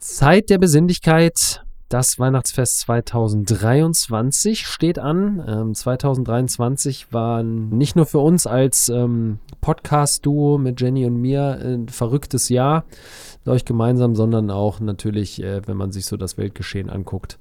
Zeit 0.00 0.50
der 0.50 0.58
Besinnlichkeit. 0.58 1.62
Das 1.90 2.20
Weihnachtsfest 2.20 2.78
2023 2.82 4.64
steht 4.64 5.00
an. 5.00 5.44
Ähm, 5.44 5.74
2023 5.74 7.12
war 7.12 7.42
nicht 7.42 7.96
nur 7.96 8.06
für 8.06 8.20
uns 8.20 8.46
als 8.46 8.88
ähm, 8.90 9.40
Podcast-Duo 9.60 10.56
mit 10.58 10.80
Jenny 10.80 11.04
und 11.04 11.16
mir 11.16 11.58
ein 11.60 11.88
verrücktes 11.88 12.48
Jahr, 12.48 12.84
euch 13.44 13.64
gemeinsam, 13.64 14.14
sondern 14.14 14.52
auch 14.52 14.78
natürlich, 14.78 15.42
äh, 15.42 15.62
wenn 15.66 15.76
man 15.76 15.90
sich 15.90 16.06
so 16.06 16.16
das 16.16 16.38
Weltgeschehen 16.38 16.90
anguckt, 16.90 17.38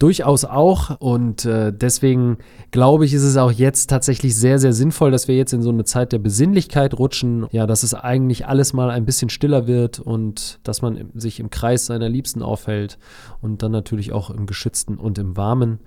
durchaus 0.00 0.44
auch. 0.44 0.98
Und 0.98 1.44
äh, 1.44 1.72
deswegen 1.72 2.38
glaube 2.72 3.04
ich, 3.04 3.14
ist 3.14 3.22
es 3.22 3.36
auch 3.36 3.52
jetzt 3.52 3.88
tatsächlich 3.88 4.34
sehr, 4.34 4.58
sehr 4.58 4.72
sinnvoll, 4.72 5.12
dass 5.12 5.28
wir 5.28 5.36
jetzt 5.36 5.52
in 5.52 5.62
so 5.62 5.70
eine 5.70 5.84
Zeit 5.84 6.10
der 6.10 6.18
Besinnlichkeit 6.18 6.98
rutschen. 6.98 7.46
Ja, 7.52 7.68
dass 7.68 7.84
es 7.84 7.94
eigentlich 7.94 8.48
alles 8.48 8.72
mal 8.72 8.90
ein 8.90 9.04
bisschen 9.04 9.28
stiller 9.28 9.68
wird 9.68 10.00
und 10.00 10.58
dass 10.64 10.82
man 10.82 11.10
sich 11.14 11.38
im 11.38 11.50
Kreis 11.50 11.86
seiner 11.86 12.08
Liebsten 12.08 12.42
aufhält 12.42 12.98
und 13.40 13.62
dann 13.62 13.70
natürlich 13.70 13.91
auch 14.12 14.30
im 14.30 14.46
Geschützten 14.46 14.96
und 14.96 15.18
im 15.18 15.36
Warmen. 15.36 15.80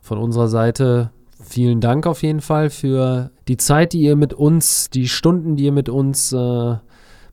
Von 0.00 0.18
unserer 0.18 0.48
Seite 0.48 1.10
vielen 1.42 1.80
Dank 1.80 2.06
auf 2.06 2.22
jeden 2.22 2.40
Fall 2.40 2.70
für 2.70 3.30
die 3.46 3.56
Zeit, 3.56 3.92
die 3.92 4.00
ihr 4.00 4.16
mit 4.16 4.32
uns, 4.32 4.90
die 4.90 5.08
Stunden, 5.08 5.56
die 5.56 5.64
ihr 5.64 5.72
mit 5.72 5.88
uns, 5.88 6.32
äh, 6.32 6.36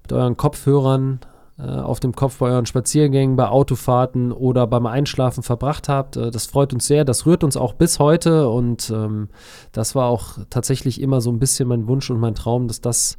mit 0.03 0.13
euren 0.13 0.37
Kopfhörern 0.37 1.19
äh, 1.57 1.63
auf 1.63 1.99
dem 1.99 2.13
Kopf 2.13 2.39
bei 2.39 2.49
euren 2.49 2.65
Spaziergängen, 2.65 3.35
bei 3.35 3.47
Autofahrten 3.47 4.31
oder 4.31 4.67
beim 4.67 4.85
Einschlafen 4.85 5.41
verbracht 5.41 5.87
habt. 5.87 6.17
Äh, 6.17 6.31
das 6.31 6.45
freut 6.45 6.73
uns 6.73 6.85
sehr. 6.85 7.05
Das 7.05 7.25
rührt 7.25 7.43
uns 7.43 7.57
auch 7.57 7.73
bis 7.73 7.99
heute 7.99 8.49
und 8.49 8.91
ähm, 8.93 9.29
das 9.71 9.95
war 9.95 10.07
auch 10.07 10.37
tatsächlich 10.49 11.01
immer 11.01 11.21
so 11.21 11.31
ein 11.31 11.39
bisschen 11.39 11.67
mein 11.67 11.87
Wunsch 11.87 12.09
und 12.09 12.19
mein 12.19 12.35
Traum, 12.35 12.67
dass 12.67 12.81
das 12.81 13.17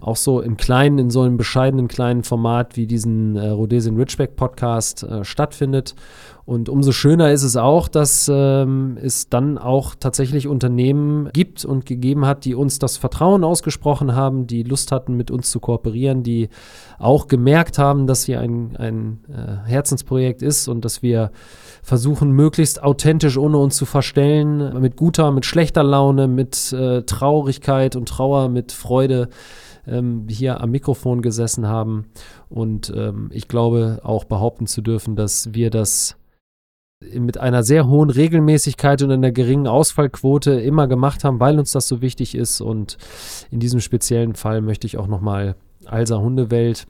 auch 0.00 0.16
so 0.16 0.40
im 0.40 0.56
kleinen, 0.56 0.98
in 0.98 1.10
so 1.10 1.22
einem 1.22 1.36
bescheidenen 1.36 1.88
kleinen 1.88 2.22
Format 2.22 2.76
wie 2.76 2.86
diesen 2.86 3.36
äh, 3.36 3.48
Rhodesian 3.48 3.96
Ridgeback 3.96 4.36
Podcast 4.36 5.02
äh, 5.02 5.24
stattfindet. 5.24 5.94
Und 6.44 6.70
umso 6.70 6.92
schöner 6.92 7.30
ist 7.32 7.42
es 7.42 7.56
auch, 7.56 7.88
dass 7.88 8.30
ähm, 8.32 8.96
es 9.02 9.28
dann 9.28 9.58
auch 9.58 9.94
tatsächlich 9.94 10.48
Unternehmen 10.48 11.28
gibt 11.34 11.66
und 11.66 11.84
gegeben 11.84 12.24
hat, 12.24 12.46
die 12.46 12.54
uns 12.54 12.78
das 12.78 12.96
Vertrauen 12.96 13.44
ausgesprochen 13.44 14.14
haben, 14.14 14.46
die 14.46 14.62
Lust 14.62 14.90
hatten, 14.90 15.14
mit 15.14 15.30
uns 15.30 15.50
zu 15.50 15.60
kooperieren, 15.60 16.22
die 16.22 16.48
auch 16.98 17.28
gemerkt 17.28 17.78
haben, 17.78 18.06
dass 18.06 18.24
hier 18.24 18.40
ein, 18.40 18.76
ein 18.78 19.18
äh, 19.28 19.68
Herzensprojekt 19.68 20.40
ist 20.40 20.68
und 20.68 20.86
dass 20.86 21.02
wir 21.02 21.32
versuchen, 21.82 22.30
möglichst 22.30 22.82
authentisch, 22.82 23.36
ohne 23.36 23.58
uns 23.58 23.76
zu 23.76 23.84
verstellen, 23.84 24.80
mit 24.80 24.96
guter, 24.96 25.32
mit 25.32 25.44
schlechter 25.44 25.82
Laune, 25.82 26.28
mit 26.28 26.72
äh, 26.72 27.02
Traurigkeit 27.02 27.94
und 27.94 28.08
Trauer, 28.08 28.48
mit 28.48 28.72
Freude 28.72 29.28
ähm, 29.88 30.26
hier 30.28 30.60
am 30.60 30.70
Mikrofon 30.70 31.22
gesessen 31.22 31.66
haben. 31.66 32.06
Und 32.48 32.92
ähm, 32.94 33.30
ich 33.32 33.48
glaube 33.48 34.00
auch 34.02 34.24
behaupten 34.24 34.66
zu 34.66 34.82
dürfen, 34.82 35.16
dass 35.16 35.54
wir 35.54 35.70
das 35.70 36.16
mit 37.00 37.38
einer 37.38 37.62
sehr 37.62 37.86
hohen 37.86 38.10
Regelmäßigkeit 38.10 39.02
und 39.02 39.12
einer 39.12 39.30
geringen 39.30 39.68
Ausfallquote 39.68 40.52
immer 40.60 40.88
gemacht 40.88 41.22
haben, 41.22 41.38
weil 41.38 41.58
uns 41.58 41.70
das 41.72 41.86
so 41.86 42.02
wichtig 42.02 42.34
ist. 42.34 42.60
Und 42.60 42.98
in 43.50 43.60
diesem 43.60 43.80
speziellen 43.80 44.34
Fall 44.34 44.60
möchte 44.60 44.86
ich 44.86 44.98
auch 44.98 45.06
nochmal 45.06 45.54
Alsa 45.84 46.18
Hundewelt 46.18 46.86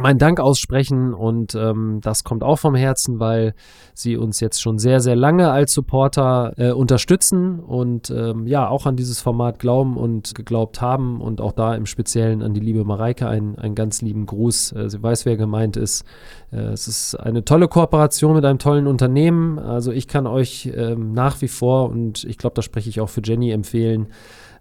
meinen 0.00 0.18
Dank 0.18 0.40
aussprechen 0.40 1.14
und 1.14 1.54
ähm, 1.54 2.00
das 2.02 2.24
kommt 2.24 2.42
auch 2.42 2.58
vom 2.58 2.74
Herzen, 2.74 3.20
weil 3.20 3.54
sie 3.94 4.16
uns 4.16 4.40
jetzt 4.40 4.60
schon 4.60 4.78
sehr, 4.78 5.00
sehr 5.00 5.16
lange 5.16 5.50
als 5.50 5.72
Supporter 5.72 6.52
äh, 6.56 6.70
unterstützen 6.70 7.60
und 7.60 8.10
ähm, 8.10 8.46
ja, 8.46 8.68
auch 8.68 8.86
an 8.86 8.96
dieses 8.96 9.20
Format 9.20 9.58
glauben 9.58 9.96
und 9.96 10.34
geglaubt 10.34 10.80
haben 10.80 11.20
und 11.20 11.40
auch 11.40 11.52
da 11.52 11.74
im 11.74 11.86
Speziellen 11.86 12.42
an 12.42 12.54
die 12.54 12.60
liebe 12.60 12.84
Mareike 12.84 13.28
einen, 13.28 13.58
einen 13.58 13.74
ganz 13.74 14.02
lieben 14.02 14.26
Gruß. 14.26 14.72
Äh, 14.72 14.90
sie 14.90 15.02
weiß, 15.02 15.26
wer 15.26 15.36
gemeint 15.36 15.76
ist. 15.76 16.04
Äh, 16.52 16.72
es 16.72 16.88
ist 16.88 17.14
eine 17.14 17.44
tolle 17.44 17.68
Kooperation 17.68 18.34
mit 18.34 18.44
einem 18.44 18.58
tollen 18.58 18.86
Unternehmen. 18.86 19.58
Also 19.58 19.92
ich 19.92 20.08
kann 20.08 20.26
euch 20.26 20.70
ähm, 20.74 21.12
nach 21.12 21.40
wie 21.40 21.48
vor 21.48 21.90
und 21.90 22.24
ich 22.24 22.38
glaube, 22.38 22.54
da 22.54 22.62
spreche 22.62 22.88
ich 22.88 23.00
auch 23.00 23.08
für 23.08 23.22
Jenny 23.22 23.50
empfehlen, 23.50 24.08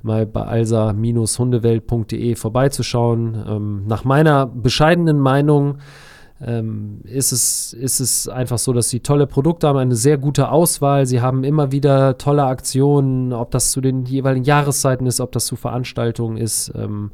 mal 0.02 0.26
bei 0.26 0.42
alsa-hundewelt.de 0.42 2.36
vorbeizuschauen. 2.36 3.44
Ähm, 3.48 3.84
nach 3.88 4.04
meiner 4.04 4.46
bescheidenen 4.46 5.20
Meinung 5.20 5.78
ähm, 6.40 7.02
ist, 7.04 7.32
es, 7.32 7.74
ist 7.74 8.00
es 8.00 8.28
einfach 8.28 8.58
so, 8.58 8.74
dass 8.74 8.90
sie 8.90 9.00
tolle 9.00 9.28
Produkte 9.28 9.68
haben, 9.68 9.78
eine 9.78 9.96
sehr 9.96 10.18
gute 10.18 10.52
Auswahl. 10.52 11.06
Sie 11.06 11.22
haben 11.22 11.44
immer 11.44 11.72
wieder 11.72 12.18
tolle 12.18 12.46
Aktionen, 12.46 13.34
ob 13.34 13.52
das 13.52 13.72
zu 13.72 13.82
den 13.82 14.06
jeweiligen 14.06 14.46
Jahreszeiten 14.46 15.08
ist, 15.08 15.20
ob 15.20 15.32
das 15.32 15.46
zu 15.46 15.56
Veranstaltungen 15.56 16.38
ist. 16.38 16.72
Ähm, 16.76 17.12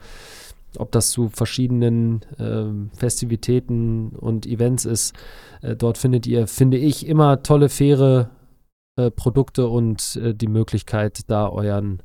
ob 0.78 0.92
das 0.92 1.12
zu 1.12 1.30
verschiedenen 1.30 2.22
äh, 2.40 2.96
Festivitäten 2.98 4.10
und 4.10 4.46
Events 4.46 4.86
ist. 4.86 5.16
Äh, 5.62 5.76
dort 5.76 5.98
findet 5.98 6.26
ihr, 6.28 6.48
finde 6.48 6.78
ich, 6.78 7.08
immer 7.08 7.44
tolle, 7.44 7.70
faire 7.70 8.32
äh, 8.96 9.12
Produkte 9.12 9.68
und 9.68 10.20
äh, 10.22 10.34
die 10.34 10.48
Möglichkeit, 10.48 11.22
da 11.30 11.48
euren 11.48 12.02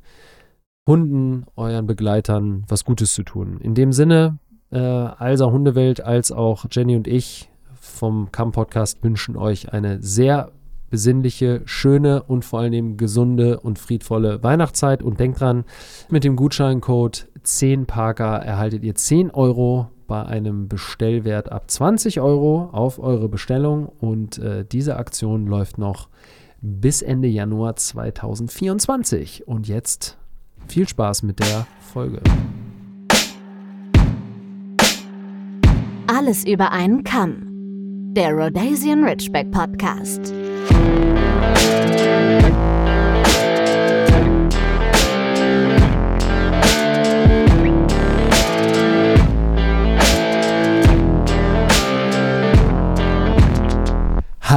Hunden, 0.89 1.45
euren 1.55 1.85
Begleitern 1.85 2.63
was 2.67 2.83
Gutes 2.83 3.13
zu 3.13 3.21
tun. 3.21 3.59
In 3.61 3.75
dem 3.75 3.93
Sinne, 3.93 4.39
äh, 4.71 4.79
Alsa 4.79 5.51
Hundewelt 5.51 6.01
als 6.01 6.31
auch 6.31 6.65
Jenny 6.71 6.95
und 6.95 7.07
ich 7.07 7.51
vom 7.79 8.31
Kamm 8.31 8.51
Podcast 8.51 9.03
wünschen 9.03 9.37
euch 9.37 9.71
eine 9.71 10.01
sehr 10.01 10.51
besinnliche, 10.89 11.61
schöne 11.65 12.23
und 12.23 12.43
vor 12.43 12.61
allem 12.61 12.97
gesunde 12.97 13.59
und 13.59 13.77
friedvolle 13.77 14.41
Weihnachtszeit. 14.41 15.03
Und 15.03 15.19
denkt 15.19 15.39
dran, 15.41 15.63
mit 16.09 16.23
dem 16.23 16.35
Gutscheincode 16.35 17.27
10Parker 17.45 18.39
erhaltet 18.39 18.83
ihr 18.83 18.95
10 18.95 19.29
Euro 19.29 19.91
bei 20.07 20.25
einem 20.25 20.69
Bestellwert 20.69 21.51
ab 21.51 21.69
20 21.69 22.19
Euro 22.19 22.67
auf 22.71 22.97
eure 22.97 23.29
Bestellung. 23.29 23.85
Und 23.99 24.39
äh, 24.39 24.65
diese 24.65 24.95
Aktion 24.95 25.45
läuft 25.45 25.77
noch 25.77 26.09
bis 26.61 27.03
Ende 27.03 27.27
Januar 27.27 27.75
2024. 27.75 29.47
Und 29.47 29.67
jetzt 29.67 30.17
viel 30.67 30.87
Spaß 30.87 31.23
mit 31.23 31.39
der 31.39 31.65
Folge. 31.79 32.21
Alles 36.07 36.45
über 36.45 36.71
einen 36.71 37.03
Kamm. 37.03 37.45
Der 38.13 38.31
Rhodesian 38.33 39.03
Ridgeback 39.03 39.51
Podcast. 39.51 40.33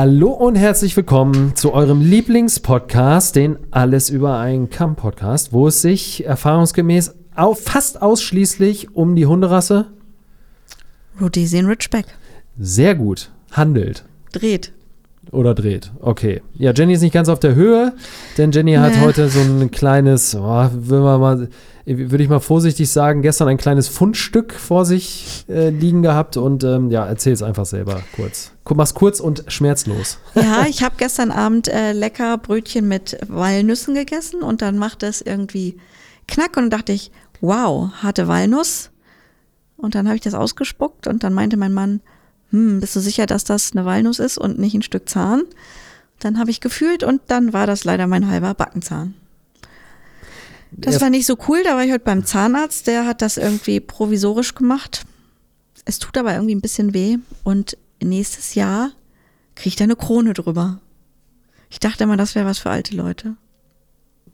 Hallo 0.05 0.31
und 0.33 0.57
herzlich 0.57 0.97
willkommen 0.97 1.55
zu 1.55 1.73
eurem 1.73 2.01
Lieblingspodcast, 2.01 3.37
den 3.37 3.57
Alles 3.71 4.11
über 4.11 4.37
einen 4.39 4.69
Kamm 4.69 4.97
Podcast, 4.97 5.53
wo 5.53 5.69
es 5.69 5.81
sich 5.81 6.27
erfahrungsgemäß 6.27 7.15
au 7.37 7.55
fast 7.55 8.03
ausschließlich 8.03 8.97
um 8.97 9.15
die 9.15 9.27
Hunderasse 9.27 9.93
Rhodesian 11.21 11.67
Ridgeback. 11.67 12.07
Sehr 12.59 12.97
gut 12.97 13.31
handelt. 13.53 14.05
Dreht. 14.33 14.73
Oder 15.33 15.55
dreht. 15.55 15.91
Okay. 16.01 16.43
Ja, 16.53 16.73
Jenny 16.75 16.93
ist 16.93 17.01
nicht 17.01 17.15
ganz 17.15 17.31
auf 17.31 17.41
der 17.41 17.55
Höhe, 17.55 17.95
denn 18.37 18.53
Jenny 18.53 18.75
hat 18.75 18.93
Nee. 18.93 19.01
heute 19.01 19.31
so 19.31 19.41
ein 19.41 19.71
kleines, 19.71 20.35
oh, 20.35 20.69
würde 20.73 21.03
man 21.03 21.21
mal, 21.21 21.49
würde 21.87 22.23
ich 22.23 22.29
mal 22.29 22.39
vorsichtig 22.39 22.91
sagen, 22.91 23.23
gestern 23.23 23.49
ein 23.49 23.57
kleines 23.57 23.89
Fundstück 23.89 24.53
vor 24.53 24.85
sich 24.85 25.47
äh, 25.49 25.71
liegen 25.71 26.03
gehabt 26.03 26.37
und 26.37 26.65
ähm, 26.65 26.91
ja, 26.91 27.07
erzähl 27.07 27.33
es 27.33 27.43
einfach 27.43 27.65
selber 27.65 28.03
kurz. 28.15 28.53
Mach's 28.75 28.93
kurz 28.93 29.21
und 29.21 29.45
schmerzlos. 29.49 30.19
Ja, 30.35 30.67
ich 30.69 30.83
habe 30.83 30.97
gestern 30.99 31.31
Abend 31.31 31.67
äh, 31.69 31.93
lecker 31.93 32.37
Brötchen 32.37 32.87
mit 32.87 33.17
Walnüssen 33.27 33.95
gegessen 33.95 34.43
und 34.43 34.61
dann 34.61 34.77
machte 34.77 35.07
es 35.07 35.23
irgendwie 35.23 35.79
knack 36.29 36.59
und 36.59 36.65
dann 36.65 36.71
dachte 36.79 36.93
ich, 36.93 37.11
wow, 37.41 37.91
harte 38.03 38.29
Walnuss. 38.29 38.91
Und 39.79 39.95
dann 39.95 40.07
habe 40.07 40.17
ich 40.17 40.23
das 40.23 40.35
ausgespuckt 40.35 41.07
und 41.07 41.25
dann 41.25 41.33
meinte 41.33 41.57
mein 41.57 41.73
Mann, 41.73 42.01
hm, 42.53 42.81
bist 42.81 42.95
du 42.95 43.01
sicher, 43.01 43.27
dass 43.27 43.45
das 43.45 43.73
eine 43.73 43.85
Walnuss 43.85 44.19
ist 44.19 44.39
und 44.39 44.59
nicht 44.59 44.75
ein 44.75 44.83
Stück 44.83 45.09
Zahn? 45.09 45.43
Dann 46.21 46.39
habe 46.39 46.51
ich 46.51 46.61
gefühlt 46.61 47.03
und 47.03 47.21
dann 47.27 47.53
war 47.53 47.67
das 47.67 47.85
leider 47.85 48.07
mein 48.07 48.29
halber 48.29 48.55
Backenzahn. 48.55 49.15
Das 50.71 51.01
war 51.01 51.11
nicht 51.11 51.27
so 51.27 51.37
cool, 51.49 51.63
da 51.65 51.75
war 51.75 51.85
ich 51.85 51.93
heute 51.93 52.05
beim 52.05 52.25
Zahnarzt, 52.25 52.87
der 52.87 53.07
hat 53.07 53.21
das 53.21 53.37
irgendwie 53.37 53.81
provisorisch 53.81 54.55
gemacht. 54.55 55.05
Es 55.85 55.99
tut 55.99 56.17
aber 56.17 56.33
irgendwie 56.33 56.55
ein 56.55 56.61
bisschen 56.61 56.95
weh 56.95 57.19
und 57.43 57.77
nächstes 58.03 58.55
Jahr 58.55 58.91
kriegt 59.55 59.81
er 59.81 59.85
eine 59.85 59.97
Krone 59.97 60.33
drüber. 60.33 60.81
Ich 61.69 61.81
dachte 61.81 62.05
immer, 62.05 62.17
das 62.17 62.35
wäre 62.35 62.47
was 62.47 62.59
für 62.59 62.71
alte 62.71 62.95
Leute. 62.95 63.37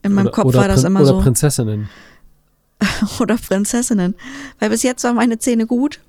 In 0.02 0.12
meinem 0.12 0.26
oder, 0.26 0.34
Kopf 0.34 0.44
oder 0.46 0.58
war 0.60 0.68
das 0.68 0.82
Prin- 0.82 0.86
immer 0.92 1.00
oder 1.00 1.08
so. 1.08 1.20
Prinzessinnen. 1.20 1.88
oder 3.20 3.36
Prinzessinnen. 3.36 4.14
Weil 4.60 4.70
bis 4.70 4.82
jetzt 4.82 5.02
waren 5.04 5.16
meine 5.16 5.38
Zähne 5.38 5.66
gut 5.66 6.00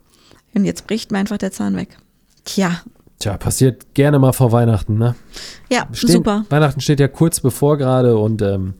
und 0.53 0.65
jetzt 0.65 0.87
bricht 0.87 1.11
mir 1.11 1.19
einfach 1.19 1.37
der 1.37 1.51
Zahn 1.51 1.75
weg. 1.75 1.97
Tja, 2.45 2.81
Tja, 3.19 3.35
passiert 3.35 3.93
gerne 3.95 4.17
mal 4.17 4.31
vor 4.31 4.53
Weihnachten, 4.53 4.97
ne? 4.97 5.13
Ja, 5.69 5.89
Stehen, 5.91 6.09
super. 6.09 6.45
Weihnachten 6.49 6.79
steht 6.79 7.01
ja 7.01 7.09
kurz 7.09 7.41
bevor 7.41 7.77
gerade 7.77 8.17
und 8.17 8.41
ähm, 8.41 8.75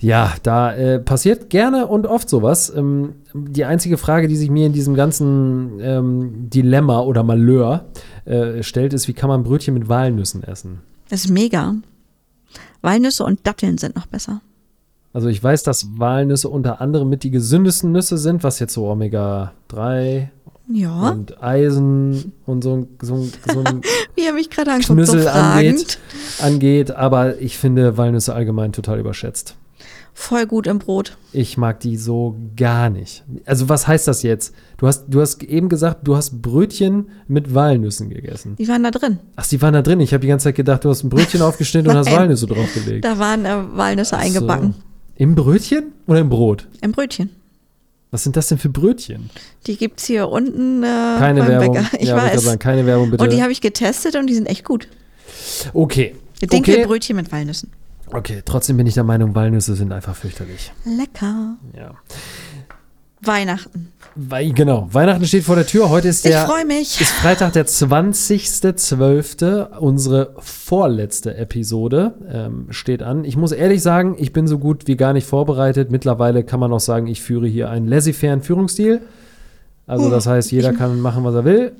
ja, 0.00 0.34
da 0.42 0.74
äh, 0.74 0.98
passiert 0.98 1.50
gerne 1.50 1.86
und 1.86 2.04
oft 2.04 2.28
sowas. 2.28 2.72
Ähm, 2.74 3.14
die 3.32 3.64
einzige 3.64 3.96
Frage, 3.96 4.26
die 4.26 4.34
sich 4.34 4.50
mir 4.50 4.66
in 4.66 4.72
diesem 4.72 4.96
ganzen 4.96 5.78
ähm, 5.80 6.50
Dilemma 6.50 6.98
oder 7.00 7.22
Malheur 7.22 7.84
äh, 8.24 8.64
stellt, 8.64 8.92
ist, 8.92 9.06
wie 9.06 9.12
kann 9.12 9.28
man 9.28 9.44
Brötchen 9.44 9.74
mit 9.74 9.88
Walnüssen 9.88 10.42
essen? 10.42 10.80
Das 11.08 11.24
ist 11.24 11.30
mega. 11.30 11.76
Walnüsse 12.82 13.22
und 13.22 13.46
Datteln 13.46 13.78
sind 13.78 13.94
noch 13.94 14.06
besser. 14.06 14.40
Also 15.12 15.28
ich 15.28 15.42
weiß, 15.42 15.62
dass 15.62 15.96
Walnüsse 15.96 16.48
unter 16.48 16.80
anderem 16.80 17.08
mit 17.08 17.22
die 17.22 17.30
gesündesten 17.30 17.92
Nüsse 17.92 18.18
sind, 18.18 18.42
was 18.42 18.58
jetzt 18.58 18.74
so 18.74 18.88
Omega-3 18.88 20.28
Ja. 20.68 21.10
und 21.10 21.42
Eisen 21.42 22.32
und 22.44 22.62
so, 22.64 22.74
ein- 22.76 22.88
so, 23.00 23.14
ein- 23.14 23.32
so 23.52 23.60
ein 23.64 23.82
Wie 24.16 24.26
er 24.26 24.32
mich 24.32 24.50
gerade 24.50 24.70
anguckt, 24.72 24.86
so 24.88 24.94
Knüssel 24.94 25.28
angeht, 25.28 25.98
angeht. 26.42 26.90
Aber 26.90 27.40
ich 27.40 27.56
finde 27.58 27.96
Walnüsse 27.96 28.34
allgemein 28.34 28.72
total 28.72 28.98
überschätzt. 28.98 29.54
Voll 30.18 30.46
gut 30.46 30.66
im 30.66 30.78
Brot. 30.78 31.18
Ich 31.32 31.58
mag 31.58 31.78
die 31.80 31.98
so 31.98 32.36
gar 32.56 32.88
nicht. 32.88 33.22
Also 33.44 33.68
was 33.68 33.86
heißt 33.86 34.08
das 34.08 34.22
jetzt? 34.22 34.54
Du 34.78 34.86
hast, 34.86 35.04
du 35.08 35.20
hast 35.20 35.42
eben 35.42 35.68
gesagt, 35.68 36.08
du 36.08 36.16
hast 36.16 36.40
Brötchen 36.40 37.10
mit 37.28 37.54
Walnüssen 37.54 38.08
gegessen. 38.08 38.56
Die 38.58 38.66
waren 38.66 38.82
da 38.82 38.90
drin. 38.90 39.18
Ach, 39.36 39.46
die 39.46 39.60
waren 39.60 39.74
da 39.74 39.82
drin. 39.82 40.00
Ich 40.00 40.14
habe 40.14 40.22
die 40.22 40.28
ganze 40.28 40.44
Zeit 40.44 40.54
gedacht, 40.54 40.84
du 40.84 40.88
hast 40.88 41.04
ein 41.04 41.10
Brötchen 41.10 41.42
aufgeschnitten 41.42 41.90
und 41.90 41.98
hast. 41.98 42.10
Walnüsse 42.10 42.46
draufgelegt. 42.46 43.04
Da 43.04 43.18
waren 43.18 43.44
äh, 43.44 43.56
Walnüsse 43.74 44.16
eingebacken. 44.16 44.72
So. 44.72 44.82
Im 45.16 45.34
Brötchen 45.34 45.92
oder 46.06 46.20
im 46.20 46.30
Brot? 46.30 46.66
Im 46.80 46.92
Brötchen. 46.92 47.28
Was 48.16 48.22
sind 48.22 48.34
das 48.34 48.48
denn 48.48 48.56
für 48.56 48.70
Brötchen? 48.70 49.28
Die 49.66 49.76
gibt's 49.76 50.06
hier 50.06 50.30
unten 50.30 50.82
äh, 50.82 50.86
Keine 51.18 51.46
Werbung. 51.46 51.74
Bäcker. 51.74 51.86
Ich 52.00 52.08
ja, 52.08 52.16
weiß. 52.16 52.44
sagen, 52.44 52.58
keine 52.58 52.86
Werbung 52.86 53.10
bitte. 53.10 53.22
Und 53.22 53.30
die 53.30 53.42
habe 53.42 53.52
ich 53.52 53.60
getestet 53.60 54.16
und 54.16 54.26
die 54.26 54.32
sind 54.32 54.46
echt 54.46 54.64
gut. 54.64 54.88
okay. 55.74 56.14
Okay. 56.36 56.46
Dinkelbrötchen 56.46 57.14
mit 57.14 57.30
Walnüssen. 57.30 57.72
okay, 58.10 58.40
trotzdem 58.42 58.78
bin 58.78 58.86
ich 58.86 58.94
der 58.94 59.04
Meinung, 59.04 59.34
Walnüsse 59.34 59.74
sind 59.74 59.92
einfach 59.92 60.16
fürchterlich. 60.16 60.72
Lecker. 60.86 61.58
Ja. 61.76 61.94
Weihnachten. 63.22 63.92
Weil, 64.14 64.52
genau, 64.52 64.88
Weihnachten 64.92 65.24
steht 65.26 65.44
vor 65.44 65.56
der 65.56 65.66
Tür. 65.66 65.90
Heute 65.90 66.08
ist 66.08 66.24
Ich 66.24 66.30
der 66.30 66.46
freue 66.46 66.64
mich. 66.64 67.00
ist 67.00 67.12
Freitag, 67.12 67.52
der 67.54 67.66
20.12. 67.66 69.78
Unsere 69.78 70.34
vorletzte 70.38 71.36
Episode 71.36 72.14
ähm, 72.30 72.66
steht 72.70 73.02
an. 73.02 73.24
Ich 73.24 73.36
muss 73.36 73.52
ehrlich 73.52 73.82
sagen, 73.82 74.16
ich 74.18 74.32
bin 74.32 74.46
so 74.46 74.58
gut 74.58 74.86
wie 74.86 74.96
gar 74.96 75.12
nicht 75.12 75.26
vorbereitet. 75.26 75.90
Mittlerweile 75.90 76.44
kann 76.44 76.60
man 76.60 76.72
auch 76.72 76.80
sagen, 76.80 77.06
ich 77.06 77.22
führe 77.22 77.46
hier 77.46 77.70
einen 77.70 77.88
laissez-fairen 77.88 78.42
Führungsstil. 78.42 79.00
Also 79.86 80.10
das 80.10 80.26
heißt, 80.26 80.50
jeder 80.50 80.72
kann 80.72 81.00
machen, 81.00 81.24
was 81.24 81.34
er 81.34 81.44
will. 81.44 81.72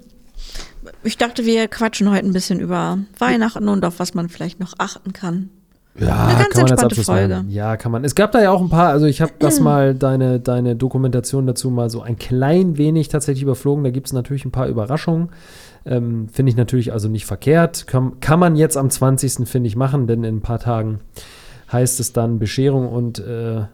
Ich 1.02 1.18
dachte, 1.18 1.44
wir 1.44 1.66
quatschen 1.68 2.10
heute 2.10 2.26
ein 2.26 2.32
bisschen 2.32 2.60
über 2.60 2.98
Weihnachten 3.18 3.68
und 3.68 3.84
auf 3.84 3.98
was 3.98 4.14
man 4.14 4.28
vielleicht 4.28 4.60
noch 4.60 4.74
achten 4.78 5.12
kann. 5.12 5.50
Ja, 5.98 6.26
Eine 6.26 6.34
ganz 6.34 6.48
kann 6.48 6.62
man 6.62 6.70
als 6.70 6.70
entspannte 6.70 6.84
Abschluss 6.86 7.06
Folge. 7.06 7.44
Ja, 7.48 7.76
kann 7.76 7.92
man. 7.92 8.04
Es 8.04 8.14
gab 8.14 8.32
da 8.32 8.42
ja 8.42 8.50
auch 8.50 8.60
ein 8.60 8.68
paar, 8.68 8.88
also 8.90 9.06
ich 9.06 9.20
habe 9.20 9.32
das 9.38 9.60
mal, 9.60 9.94
deine, 9.94 10.40
deine 10.40 10.76
Dokumentation 10.76 11.46
dazu 11.46 11.70
mal 11.70 11.90
so 11.90 12.02
ein 12.02 12.18
klein 12.18 12.78
wenig 12.78 13.08
tatsächlich 13.08 13.42
überflogen. 13.42 13.84
Da 13.84 13.90
gibt 13.90 14.06
es 14.06 14.12
natürlich 14.12 14.44
ein 14.44 14.50
paar 14.50 14.68
Überraschungen. 14.68 15.30
Ähm, 15.84 16.28
finde 16.32 16.50
ich 16.50 16.56
natürlich 16.56 16.92
also 16.92 17.08
nicht 17.08 17.26
verkehrt. 17.26 17.86
Kann, 17.86 18.20
kann 18.20 18.40
man 18.40 18.56
jetzt 18.56 18.76
am 18.76 18.90
20. 18.90 19.48
finde 19.48 19.68
ich 19.68 19.76
machen, 19.76 20.06
denn 20.06 20.24
in 20.24 20.36
ein 20.36 20.42
paar 20.42 20.58
Tagen 20.58 21.00
heißt 21.72 22.00
es 22.00 22.12
dann 22.12 22.38
Bescherung 22.38 22.88
und 22.88 23.18
äh, 23.18 23.58
äh, 23.58 23.64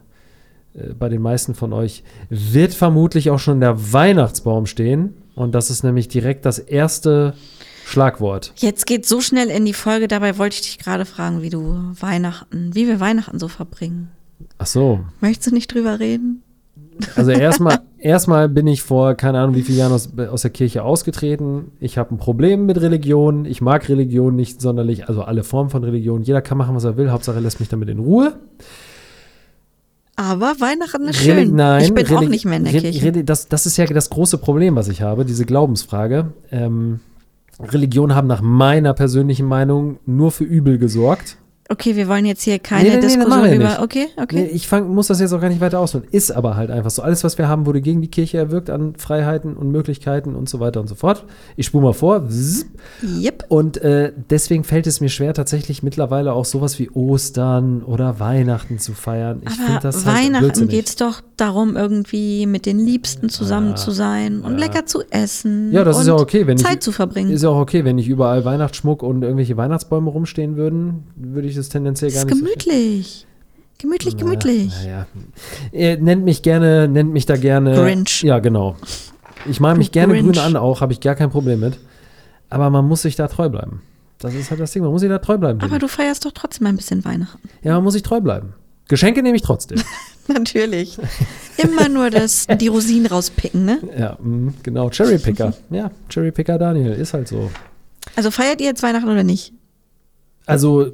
bei 0.97 1.09
den 1.09 1.21
meisten 1.21 1.55
von 1.55 1.73
euch 1.73 2.03
wird 2.29 2.73
vermutlich 2.73 3.29
auch 3.29 3.39
schon 3.39 3.59
der 3.59 3.93
Weihnachtsbaum 3.93 4.65
stehen. 4.65 5.15
Und 5.35 5.55
das 5.55 5.71
ist 5.71 5.83
nämlich 5.83 6.07
direkt 6.07 6.45
das 6.45 6.59
erste 6.59 7.33
Schlagwort. 7.85 8.53
Jetzt 8.57 8.85
geht 8.87 9.05
so 9.05 9.21
schnell 9.21 9.49
in 9.49 9.65
die 9.65 9.73
Folge, 9.73 10.07
dabei 10.07 10.37
wollte 10.37 10.55
ich 10.55 10.61
dich 10.61 10.79
gerade 10.79 11.05
fragen, 11.05 11.41
wie 11.41 11.49
du 11.49 11.91
Weihnachten, 11.99 12.71
wie 12.73 12.87
wir 12.87 12.99
Weihnachten 12.99 13.39
so 13.39 13.47
verbringen. 13.47 14.09
Ach 14.57 14.65
so, 14.65 14.99
Möchtest 15.21 15.51
du 15.51 15.53
nicht 15.55 15.73
drüber 15.73 15.99
reden? 15.99 16.41
Also 17.15 17.31
erstmal, 17.31 17.79
erstmal 17.97 18.49
bin 18.49 18.67
ich 18.67 18.83
vor, 18.83 19.15
keine 19.15 19.39
Ahnung, 19.39 19.55
wie 19.55 19.63
vielen 19.63 19.79
Jahren 19.79 19.91
aus, 19.93 20.09
aus 20.17 20.41
der 20.43 20.51
Kirche 20.51 20.83
ausgetreten. 20.83 21.71
Ich 21.79 21.97
habe 21.97 22.13
ein 22.13 22.17
Problem 22.17 22.65
mit 22.65 22.79
Religion. 22.81 23.45
Ich 23.45 23.61
mag 23.61 23.87
Religion 23.89 24.35
nicht 24.35 24.61
sonderlich, 24.61 25.07
also 25.07 25.23
alle 25.23 25.43
Formen 25.43 25.69
von 25.69 25.83
Religion. 25.83 26.21
Jeder 26.23 26.41
kann 26.41 26.57
machen, 26.57 26.75
was 26.75 26.83
er 26.83 26.95
will. 26.97 27.11
Hauptsache, 27.11 27.37
er 27.37 27.41
lässt 27.41 27.59
mich 27.59 27.69
damit 27.69 27.89
in 27.89 27.99
Ruhe. 27.99 28.35
Aber 30.15 30.53
Weihnachten 30.59 31.03
ist 31.07 31.21
Reli- 31.21 31.45
schön. 31.45 31.55
Nein, 31.55 31.83
ich 31.83 31.93
bin 31.93 32.05
auch 32.07 32.21
Reli- 32.21 32.29
nicht 32.29 32.45
mehr 32.45 32.57
in 32.57 32.65
der 32.65 32.73
Re- 32.73 32.79
Kirche. 32.81 33.05
Reli- 33.07 33.23
das, 33.23 33.47
das 33.47 33.65
ist 33.65 33.77
ja 33.77 33.85
das 33.87 34.09
große 34.11 34.37
Problem, 34.37 34.75
was 34.75 34.87
ich 34.87 35.01
habe, 35.01 35.25
diese 35.25 35.45
Glaubensfrage. 35.45 36.33
Ähm, 36.51 36.99
Religionen 37.59 38.15
haben 38.15 38.27
nach 38.27 38.41
meiner 38.41 38.93
persönlichen 38.93 39.47
Meinung 39.47 39.99
nur 40.05 40.31
für 40.31 40.43
Übel 40.43 40.77
gesorgt. 40.77 41.37
Okay, 41.73 41.95
wir 41.95 42.07
wollen 42.07 42.25
jetzt 42.25 42.43
hier 42.43 42.59
keine 42.59 42.83
Nee, 42.83 42.89
nee, 42.89 42.95
nee, 42.97 43.01
Diskussion 43.01 43.43
wir 43.43 43.55
über. 43.55 43.63
nicht. 43.65 43.79
Okay, 43.81 44.05
Nee, 44.15 44.23
okay. 44.23 44.49
ich 44.53 44.67
fang, 44.67 44.87
muss 44.93 45.07
das 45.07 45.19
jetzt 45.19 45.33
auch 45.33 45.41
gar 45.41 45.49
nicht 45.49 45.61
weiter 45.61 45.79
ausführen. 45.79 46.05
Ist 46.11 46.31
aber 46.31 46.55
halt 46.55 46.69
einfach 46.71 46.91
so. 46.91 47.01
Alles, 47.01 47.23
was 47.23 47.37
wir 47.37 47.47
haben, 47.47 47.65
wurde 47.65 47.81
gegen 47.81 48.01
die 48.01 48.07
Kirche 48.09 48.37
erwirkt 48.37 48.69
an 48.69 48.93
Freiheiten 48.97 49.55
und 49.57 49.71
Möglichkeiten 49.71 50.35
und 50.35 50.47
so 50.49 50.59
weiter 50.59 50.79
und 50.81 50.87
so 50.87 50.95
fort. 50.95 51.25
Ich 51.55 51.65
spule 51.65 51.83
mal 51.85 51.93
vor. 51.93 52.27
Yep. 53.03 53.45
Und 53.49 53.77
äh, 53.77 54.11
deswegen 54.29 54.63
fällt 54.63 54.87
es 54.87 55.01
mir 55.01 55.09
schwer, 55.09 55.33
tatsächlich 55.33 55.83
mittlerweile 55.83 56.33
auch 56.33 56.45
sowas 56.45 56.77
wie 56.79 56.89
Ostern 56.91 57.81
oder 57.83 58.19
Weihnachten 58.19 58.79
zu 58.79 58.93
feiern. 58.93 59.41
Ich 59.45 59.55
finde 59.55 59.79
das 59.81 60.05
halt 60.05 60.17
Weihnachten 60.17 60.43
blödsinnig. 60.45 60.69
geht's 60.75 60.95
doch 60.95 61.21
darum, 61.37 61.75
irgendwie 61.75 62.45
mit 62.45 62.65
den 62.65 62.79
Liebsten 62.79 63.29
zusammen 63.29 63.75
zu 63.75 63.91
sein 63.91 64.41
und 64.41 64.57
lecker 64.57 64.85
zu 64.85 65.01
essen. 65.09 65.71
Ja, 65.71 65.83
das 65.83 65.97
ist 65.97 66.03
und 66.07 66.15
ja 66.15 66.21
okay, 66.21 66.47
wenn 66.47 66.57
ich- 66.57 66.63
Zeit 66.63 66.83
zu 66.83 66.91
verbringen. 66.91 67.31
Ist 67.31 67.43
ja 67.43 67.49
auch 67.49 67.59
okay, 67.59 67.83
wenn 67.85 67.95
nicht 67.95 68.07
überall 68.09 68.45
Weihnachtsschmuck 68.45 69.03
und 69.03 69.23
irgendwelche 69.23 69.57
Weihnachtsbäume 69.57 70.09
rumstehen 70.09 70.55
würden, 70.55 71.03
würde 71.15 71.47
ich 71.47 71.55
das 71.55 71.62
tendenziell 71.69 72.11
Das 72.11 72.21
gar 72.25 72.27
ist 72.27 72.41
nicht 72.41 72.63
so 72.63 72.69
gemütlich. 72.69 73.27
Gemütlich, 73.79 74.17
gemütlich. 74.17 74.73
Naja. 74.83 75.97
Nennt 75.97 76.23
mich 76.23 76.41
gerne, 76.41 76.87
nennt 76.87 77.11
mich 77.11 77.25
da 77.25 77.35
gerne. 77.35 77.75
Grinch. 77.75 78.23
Ja, 78.23 78.39
genau. 78.39 78.77
Ich 79.49 79.59
mal 79.59 79.75
mich 79.75 79.91
gerne 79.91 80.13
Grinch. 80.13 80.33
grün 80.33 80.39
an, 80.39 80.55
auch, 80.55 80.79
habe 80.81 80.93
ich 80.93 81.01
gar 81.01 81.15
kein 81.15 81.29
Problem 81.29 81.59
mit. 81.59 81.77
Aber 82.49 82.69
man 82.69 82.85
muss 82.87 83.01
sich 83.01 83.15
da 83.15 83.27
treu 83.27 83.49
bleiben. 83.49 83.81
Das 84.19 84.33
ist 84.35 84.51
halt 84.51 84.61
das 84.61 84.71
Ding, 84.71 84.83
man 84.83 84.91
muss 84.91 85.01
sich 85.01 85.09
da 85.09 85.17
treu 85.19 85.37
bleiben. 85.37 85.59
Aber 85.61 85.79
du 85.79 85.87
feierst 85.89 86.23
doch 86.25 86.31
trotzdem 86.31 86.67
ein 86.67 86.77
bisschen 86.77 87.03
Weihnachten. 87.03 87.49
ja, 87.61 87.73
man 87.73 87.83
muss 87.83 87.93
sich 87.93 88.03
treu 88.03 88.21
bleiben. 88.21 88.53
Geschenke 88.87 89.21
nehme 89.21 89.35
ich 89.35 89.41
trotzdem. 89.41 89.79
Natürlich. 90.27 90.97
Immer 91.57 91.89
nur 91.89 92.09
das, 92.09 92.47
die 92.47 92.67
Rosinen 92.67 93.07
rauspicken, 93.07 93.65
ne? 93.65 93.79
ja, 93.97 94.17
mh, 94.21 94.53
genau. 94.63 94.89
Cherrypicker. 94.89 95.53
Ja, 95.69 95.91
Cherrypicker 96.07 96.57
Daniel, 96.57 96.93
ist 96.93 97.13
halt 97.13 97.27
so. 97.27 97.51
Also 98.15 98.31
feiert 98.31 98.61
ihr 98.61 98.67
jetzt 98.67 98.83
Weihnachten 98.83 99.09
oder 99.09 99.23
nicht? 99.23 99.53
Also 100.45 100.91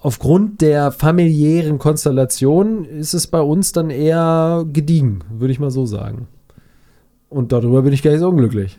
aufgrund 0.00 0.60
der 0.60 0.92
familiären 0.92 1.78
Konstellation 1.78 2.84
ist 2.84 3.14
es 3.14 3.26
bei 3.26 3.40
uns 3.40 3.72
dann 3.72 3.90
eher 3.90 4.64
gediegen, 4.72 5.24
würde 5.30 5.52
ich 5.52 5.60
mal 5.60 5.70
so 5.70 5.86
sagen. 5.86 6.28
Und 7.28 7.52
darüber 7.52 7.82
bin 7.82 7.92
ich 7.92 8.02
gar 8.02 8.10
nicht 8.10 8.20
so 8.20 8.28
unglücklich. 8.28 8.78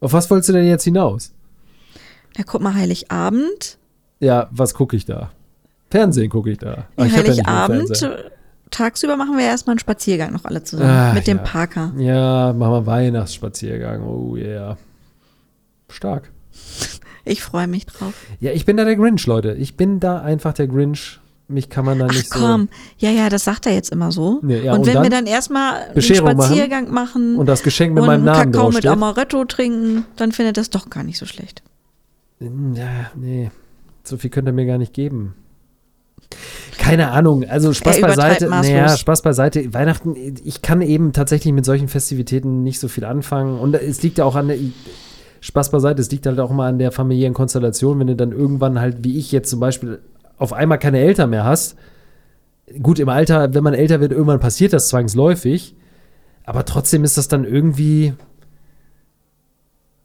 Auf 0.00 0.12
was 0.12 0.30
wolltest 0.30 0.48
du 0.48 0.52
denn 0.52 0.66
jetzt 0.66 0.84
hinaus? 0.84 1.32
Na, 2.36 2.44
guck 2.46 2.60
mal, 2.60 2.74
Heiligabend. 2.74 3.78
Ja, 4.20 4.48
was 4.50 4.74
gucke 4.74 4.96
ich 4.96 5.04
da? 5.04 5.32
Fernsehen 5.90 6.30
gucke 6.30 6.50
ich 6.50 6.58
da. 6.58 6.86
Ah, 6.96 7.04
ich 7.04 7.12
ja 7.12 7.22
mehr 7.22 7.30
Heiligabend. 7.30 8.10
Tagsüber 8.70 9.16
machen 9.16 9.36
wir 9.36 9.44
erstmal 9.44 9.74
einen 9.74 9.80
Spaziergang 9.80 10.32
noch 10.32 10.46
alle 10.46 10.62
zusammen. 10.62 10.90
Ah, 10.90 11.12
mit 11.12 11.26
dem 11.26 11.36
ja. 11.38 11.42
Parker. 11.42 11.92
Ja, 11.98 12.52
machen 12.54 12.72
wir 12.72 12.86
Weihnachtsspaziergang. 12.86 14.02
Oh 14.02 14.34
yeah. 14.34 14.78
Stark. 15.88 16.30
Ich 17.24 17.42
freue 17.42 17.66
mich 17.66 17.86
drauf. 17.86 18.14
Ja, 18.40 18.52
ich 18.52 18.64
bin 18.64 18.76
da 18.76 18.84
der 18.84 18.96
Grinch, 18.96 19.26
Leute. 19.26 19.54
Ich 19.54 19.76
bin 19.76 20.00
da 20.00 20.20
einfach 20.20 20.52
der 20.52 20.66
Grinch. 20.66 21.20
Mich 21.48 21.68
kann 21.68 21.84
man 21.84 21.98
da 21.98 22.06
Ach 22.08 22.14
nicht 22.14 22.30
komm, 22.30 22.68
ja, 22.98 23.10
ja, 23.10 23.28
das 23.28 23.44
sagt 23.44 23.66
er 23.66 23.74
jetzt 23.74 23.90
immer 23.90 24.10
so. 24.10 24.38
Nee, 24.42 24.60
ja, 24.60 24.72
und, 24.72 24.80
und 24.80 24.86
wenn 24.86 25.02
wir 25.02 25.10
dann 25.10 25.26
erstmal 25.26 25.82
einen 25.82 25.94
machen 25.94 26.14
Spaziergang 26.14 26.90
machen, 26.90 27.34
so. 27.34 27.40
Und 27.40 27.46
das 27.46 27.62
Geschenk 27.62 27.94
mit 27.94 28.04
meinem 28.04 28.24
Namen 28.24 28.52
Kakao 28.52 28.70
mit. 28.70 28.86
Amaretto 28.86 29.44
trinken, 29.44 30.06
dann 30.16 30.32
findet 30.32 30.56
das 30.56 30.70
doch 30.70 30.88
gar 30.88 31.02
nicht 31.02 31.18
so 31.18 31.26
schlecht. 31.26 31.62
Ja, 32.40 33.10
nee. 33.14 33.50
So 34.02 34.16
viel 34.16 34.30
könnt 34.30 34.48
ihr 34.48 34.52
mir 34.52 34.66
gar 34.66 34.78
nicht 34.78 34.94
geben. 34.94 35.34
Keine 36.78 37.10
Ahnung, 37.10 37.44
also 37.44 37.72
Spaß 37.72 37.98
Er 37.98 38.08
beiseite. 38.08 38.48
Naja, 38.48 38.96
Spaß 38.96 39.22
beiseite. 39.22 39.72
Weihnachten, 39.74 40.16
ich 40.16 40.62
kann 40.62 40.80
eben 40.80 41.12
tatsächlich 41.12 41.52
mit 41.52 41.64
solchen 41.64 41.88
Festivitäten 41.88 42.62
nicht 42.62 42.80
so 42.80 42.88
viel 42.88 43.04
anfangen. 43.04 43.58
Und 43.58 43.74
es 43.74 44.02
liegt 44.02 44.18
ja 44.18 44.24
auch 44.24 44.36
an 44.36 44.48
der. 44.48 44.56
Spaß 45.42 45.70
beiseite, 45.70 46.00
es 46.00 46.10
liegt 46.12 46.24
halt 46.24 46.38
auch 46.38 46.52
immer 46.52 46.66
an 46.66 46.78
der 46.78 46.92
familiären 46.92 47.34
Konstellation, 47.34 47.98
wenn 47.98 48.06
du 48.06 48.14
dann 48.14 48.30
irgendwann 48.30 48.80
halt, 48.80 49.02
wie 49.02 49.18
ich 49.18 49.32
jetzt 49.32 49.50
zum 49.50 49.58
Beispiel, 49.58 50.00
auf 50.38 50.52
einmal 50.52 50.78
keine 50.78 51.00
Eltern 51.00 51.30
mehr 51.30 51.44
hast. 51.44 51.76
Gut, 52.80 53.00
im 53.00 53.08
Alter, 53.08 53.52
wenn 53.52 53.64
man 53.64 53.74
älter 53.74 54.00
wird, 54.00 54.12
irgendwann 54.12 54.38
passiert 54.38 54.72
das 54.72 54.88
zwangsläufig. 54.88 55.74
Aber 56.44 56.64
trotzdem 56.64 57.02
ist 57.02 57.18
das 57.18 57.26
dann 57.26 57.44
irgendwie. 57.44 58.14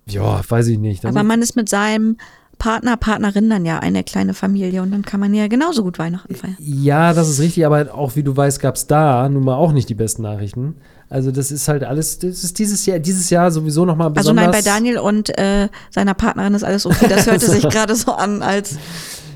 Ja, 0.07 0.41
weiß 0.47 0.67
ich 0.67 0.79
nicht. 0.79 1.05
Aber 1.05 1.21
man 1.21 1.43
ist 1.43 1.55
mit 1.55 1.69
seinem 1.69 2.17
Partner, 2.57 2.97
Partnerin 2.97 3.47
dann 3.47 3.63
ja 3.63 3.77
eine 3.77 4.03
kleine 4.03 4.33
Familie 4.33 4.81
und 4.81 4.89
dann 4.89 5.03
kann 5.03 5.19
man 5.19 5.35
ja 5.35 5.47
genauso 5.47 5.83
gut 5.83 5.99
Weihnachten 5.99 6.33
feiern. 6.33 6.57
Ja, 6.59 7.13
das 7.13 7.29
ist 7.29 7.39
richtig, 7.39 7.63
aber 7.63 7.93
auch 7.93 8.15
wie 8.15 8.23
du 8.23 8.35
weißt, 8.35 8.59
gab 8.59 8.75
es 8.75 8.87
da 8.87 9.29
nun 9.29 9.43
mal 9.43 9.55
auch 9.55 9.71
nicht 9.71 9.87
die 9.87 9.95
besten 9.95 10.23
Nachrichten. 10.23 10.77
Also 11.09 11.31
das 11.31 11.51
ist 11.51 11.67
halt 11.67 11.83
alles, 11.83 12.19
das 12.19 12.43
ist 12.43 12.59
dieses 12.59 12.85
Jahr, 12.85 12.99
dieses 12.99 13.29
Jahr 13.29 13.49
sowieso 13.49 13.85
nochmal 13.85 14.07
Also 14.07 14.15
besonders. 14.33 14.45
nein, 14.45 14.51
bei 14.51 14.61
Daniel 14.61 14.97
und 14.99 15.37
äh, 15.37 15.69
seiner 15.89 16.13
Partnerin 16.13 16.53
ist 16.53 16.63
alles 16.63 16.85
okay. 16.85 17.07
Das 17.09 17.27
hörte 17.27 17.45
sich 17.49 17.63
gerade 17.69 17.95
so 17.95 18.11
an, 18.11 18.41
als 18.41 18.77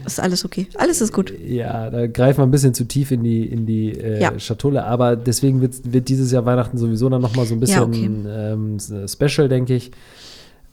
ist 0.05 0.19
alles 0.19 0.43
okay. 0.43 0.67
Alles 0.77 0.99
ist 0.99 1.13
gut. 1.13 1.31
Ja, 1.47 1.89
da 1.89 2.07
greifen 2.07 2.39
wir 2.39 2.43
ein 2.45 2.51
bisschen 2.51 2.73
zu 2.73 2.85
tief 2.85 3.11
in 3.11 3.23
die, 3.23 3.45
in 3.45 3.65
die 3.65 3.91
äh, 3.91 4.19
Ja. 4.21 4.37
Schatulle, 4.39 4.83
aber 4.83 5.15
deswegen 5.15 5.61
wird, 5.61 5.93
wird 5.93 6.09
dieses 6.09 6.31
Jahr 6.31 6.45
Weihnachten 6.45 6.77
sowieso 6.77 7.07
dann 7.07 7.21
nochmal 7.21 7.45
so 7.45 7.53
ein 7.53 7.59
bisschen 7.59 7.77
Ja, 7.77 7.87
okay. 7.87 8.09
ähm, 8.51 8.77
special, 9.07 9.47
denke 9.47 9.75
ich. 9.75 9.91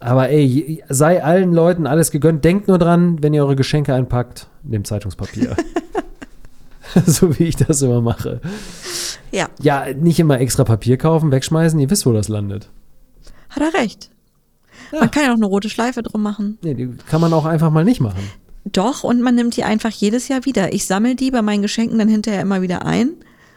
Aber 0.01 0.31
ey, 0.31 0.83
sei 0.89 1.23
allen 1.23 1.53
Leuten 1.53 1.87
alles 1.87 2.11
gegönnt. 2.11 2.45
Denkt 2.45 2.69
nur 2.69 2.79
dran, 2.79 3.19
wenn 3.23 3.35
ihr 3.35 3.43
eure 3.45 3.57
Geschenke 3.57 3.95
einpackt, 3.95 4.47
nehmt 4.63 4.87
Zeitungspapier. 4.87 5.55
so 7.07 7.39
wie 7.39 7.45
ich 7.45 7.57
das 7.57 7.83
immer 7.83 8.01
mache. 8.01 8.41
Ja, 9.33 9.49
Ja, 9.61 9.87
nicht 9.95 10.19
immer 10.21 10.41
extra 10.41 10.65
Papier 10.65 10.97
kaufen, 10.97 11.31
wegschmeißen, 11.31 11.79
ihr 11.81 11.91
wisst, 11.91 12.07
wo 12.07 12.13
das 12.13 12.29
landet. 12.29 12.71
hat 13.51 13.63
er 13.63 13.81
recht. 13.81 14.11
Ja. 14.93 15.01
Man 15.01 15.11
kann 15.11 15.25
ja 15.25 15.31
auch 15.33 15.37
eine 15.37 15.47
rote 15.47 15.69
Schleife 15.71 16.03
drum 16.03 16.23
machen. 16.23 16.59
Nee, 16.63 16.75
die 16.75 16.89
kann 17.09 17.21
man 17.21 17.33
auch 17.33 17.45
einfach 17.45 17.71
mal 17.71 17.85
nicht 17.85 18.01
machen. 18.01 18.23
Doch, 18.65 19.05
und 19.05 19.21
man 19.23 19.35
nimmt 19.35 19.57
die 19.57 19.65
einfach 19.65 19.91
jedes 19.91 20.29
Jahr 20.29 20.45
wieder. 20.45 20.73
Ich 20.73 20.87
sammle 20.87 21.15
die 21.15 21.31
bei 21.31 21.43
meinen 21.43 21.63
Geschenken 21.63 21.99
dann 21.99 22.09
hinterher 22.09 22.41
immer 22.43 22.63
wieder 22.63 22.85
ein. 22.87 23.11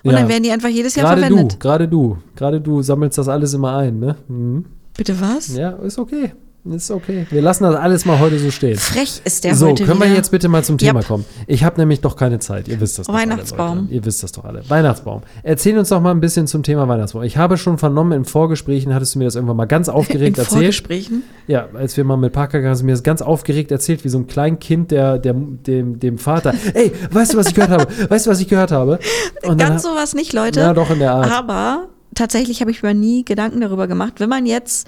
Und 0.04 0.12
Ja. 0.12 0.18
dann 0.20 0.30
werden 0.30 0.44
die 0.44 0.52
einfach 0.52 0.70
jedes 0.70 0.96
Jahr 0.96 1.06
Gerade 1.08 1.22
du, 1.22 1.28
verwendet. 1.28 1.60
gerade 1.60 1.88
du, 1.88 2.18
gerade 2.36 2.60
du 2.62 2.82
sammelst 2.82 3.18
das 3.18 3.28
alles 3.28 3.54
immer 3.54 3.76
ein, 3.78 4.00
ne? 4.00 4.16
Mhm. 4.28 4.66
Bitte 4.98 5.20
was? 5.22 5.56
Ja, 5.56 5.72
ist 5.72 6.00
okay. 6.00 6.34
Ist 6.64 6.92
okay. 6.92 7.26
Wir 7.32 7.42
lassen 7.42 7.64
das 7.64 7.76
alles 7.76 8.06
mal 8.06 8.20
heute 8.20 8.38
so 8.38 8.52
stehen. 8.52 8.78
Frech 8.78 9.22
ist 9.26 9.44
der 9.44 9.56
so, 9.56 9.70
heute 9.70 9.84
können 9.84 10.00
wieder. 10.00 10.10
wir 10.12 10.16
jetzt 10.16 10.30
bitte 10.30 10.48
mal 10.48 10.64
zum 10.64 10.78
Thema 10.78 11.00
Yep. 11.00 11.08
kommen? 11.08 11.26
Ich 11.48 11.64
habe 11.64 11.80
nämlich 11.82 12.02
doch 12.02 12.16
keine 12.16 12.38
Zeit. 12.38 12.68
Ihr 12.68 12.80
wisst 12.80 13.00
das 13.00 13.08
doch 13.08 13.14
Weihnachtsbaum. 13.16 13.78
Alle. 13.80 13.88
Ihr 13.90 14.06
wisst 14.06 14.22
das 14.22 14.32
doch 14.32 14.46
alle. 14.46 14.62
Weihnachtsbaum. 14.70 15.24
Erzähl 15.42 15.76
uns 15.80 15.90
doch 15.90 16.00
mal 16.02 16.12
ein 16.12 16.20
bisschen 16.20 16.46
zum 16.46 16.62
Thema 16.62 16.88
Weihnachtsbaum. 16.88 17.24
Ich 17.24 17.36
habe 17.38 17.58
schon 17.58 17.80
vernommen, 17.80 18.12
in 18.12 18.26
Vorgesprächen 18.26 18.94
hattest 18.94 19.16
du 19.16 19.20
mir 19.20 19.26
das 19.26 19.34
irgendwann 19.36 19.58
mal 19.58 19.66
ganz 19.66 19.90
aufgeregt 19.90 20.38
In 20.38 20.44
erzählt. 20.44 20.60
Vorgesprächen. 20.62 21.24
Ja, 21.48 21.68
als 21.74 21.98
wir 21.98 22.04
mal 22.04 22.18
mit 22.18 22.32
Parker 22.32 22.60
gegangen 22.60 22.76
sind, 22.76 22.86
mir 22.86 22.92
das 22.92 23.02
ganz 23.02 23.24
aufgeregt 23.24 23.72
erzählt, 23.72 24.04
wie 24.04 24.10
so 24.10 24.20
ein 24.20 24.28
kleines 24.28 24.60
Kind, 24.60 24.92
der, 24.92 25.18
der, 25.18 25.34
dem, 25.34 26.00
dem 26.00 26.20
Vater, 26.20 26.54
ey, 26.76 26.92
weißt 27.10 27.34
du, 27.34 27.38
was 27.38 27.48
ich 27.48 27.56
gehört 27.56 27.72
habe? 27.72 27.88
Weißt 28.08 28.28
du, 28.28 28.30
was 28.30 28.40
ich 28.40 28.48
gehört 28.48 28.72
habe? 28.72 29.00
Und 29.42 29.60
dann- 29.60 29.70
Ganz 29.70 29.82
sowas 29.82 30.14
nicht, 30.14 30.32
Leute. 30.32 30.60
Ja, 30.60 30.76
doch 30.76 30.92
in 30.92 31.00
der 31.00 31.14
Art. 31.14 31.32
Aber 31.32 31.88
tatsächlich 32.14 32.62
habe 32.62 32.70
ich 32.70 32.84
mir 32.84 32.94
nie 32.94 33.26
Gedanken 33.26 33.62
darüber 33.62 33.88
gemacht, 33.88 34.20
wenn 34.20 34.30
man 34.30 34.46
jetzt 34.46 34.88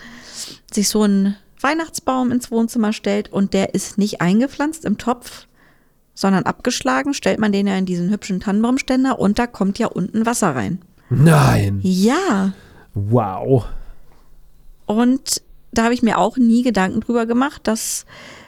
sich 0.71 0.87
so 0.87 1.01
einen 1.01 1.35
Weihnachtsbaum 1.63 2.31
ins 2.31 2.51
Wohnzimmer 2.51 2.93
stellt 2.93 3.31
und 3.31 3.53
der 3.53 3.73
ist 3.73 3.97
nicht 3.97 4.21
eingepflanzt 4.21 4.85
im 4.85 4.97
Topf, 4.97 5.47
sondern 6.13 6.43
abgeschlagen, 6.43 7.13
stellt 7.13 7.39
man 7.39 7.51
den 7.51 7.65
ja 7.67 7.75
in 7.75 7.85
diesen 7.85 8.09
hübschen 8.09 8.39
Tannenbaumständer 8.39 9.17
und 9.19 9.39
da 9.39 9.47
kommt 9.47 9.79
ja 9.79 9.87
unten 9.87 10.25
Wasser 10.25 10.55
rein. 10.55 10.79
Nein. 11.09 11.79
Ja. 11.83 12.53
Wow. 12.93 13.65
Und 14.85 15.41
da 15.71 15.85
habe 15.85 15.93
ich 15.93 16.03
mir 16.03 16.17
auch 16.19 16.37
nie 16.37 16.61
Gedanken 16.61 17.01
drüber 17.01 17.25
gemacht, 17.25 17.61
dass 17.65 18.05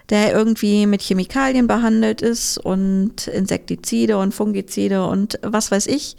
der 0.09 0.33
irgendwie 0.33 0.85
mit 0.85 1.01
Chemikalien 1.01 1.65
behandelt 1.65 2.21
ist 2.21 2.59
und 2.59 3.27
Insektizide 3.27 4.17
und 4.19 4.35
Fungizide 4.35 5.07
und 5.07 5.39
was 5.41 5.71
weiß 5.71 5.87
ich, 5.87 6.15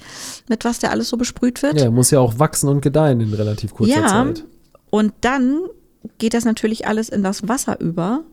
mit 0.48 0.64
was 0.64 0.80
der 0.80 0.90
alles 0.90 1.08
so 1.08 1.16
besprüht 1.16 1.62
wird. 1.62 1.80
Ja, 1.80 1.90
muss 1.92 2.10
ja 2.10 2.18
auch 2.18 2.40
wachsen 2.40 2.68
und 2.68 2.80
gedeihen 2.80 3.20
in 3.20 3.32
relativ 3.32 3.72
kurzer 3.74 3.92
Ja, 4.00 4.08
Zeit. 4.08 4.44
und 4.90 5.12
dann 5.20 5.60
geht 6.18 6.34
das 6.34 6.44
natürlich 6.44 6.86
alles 6.86 7.08
in 7.08 7.22
das 7.22 7.48
Wasser 7.48 7.80
über. 7.80 8.24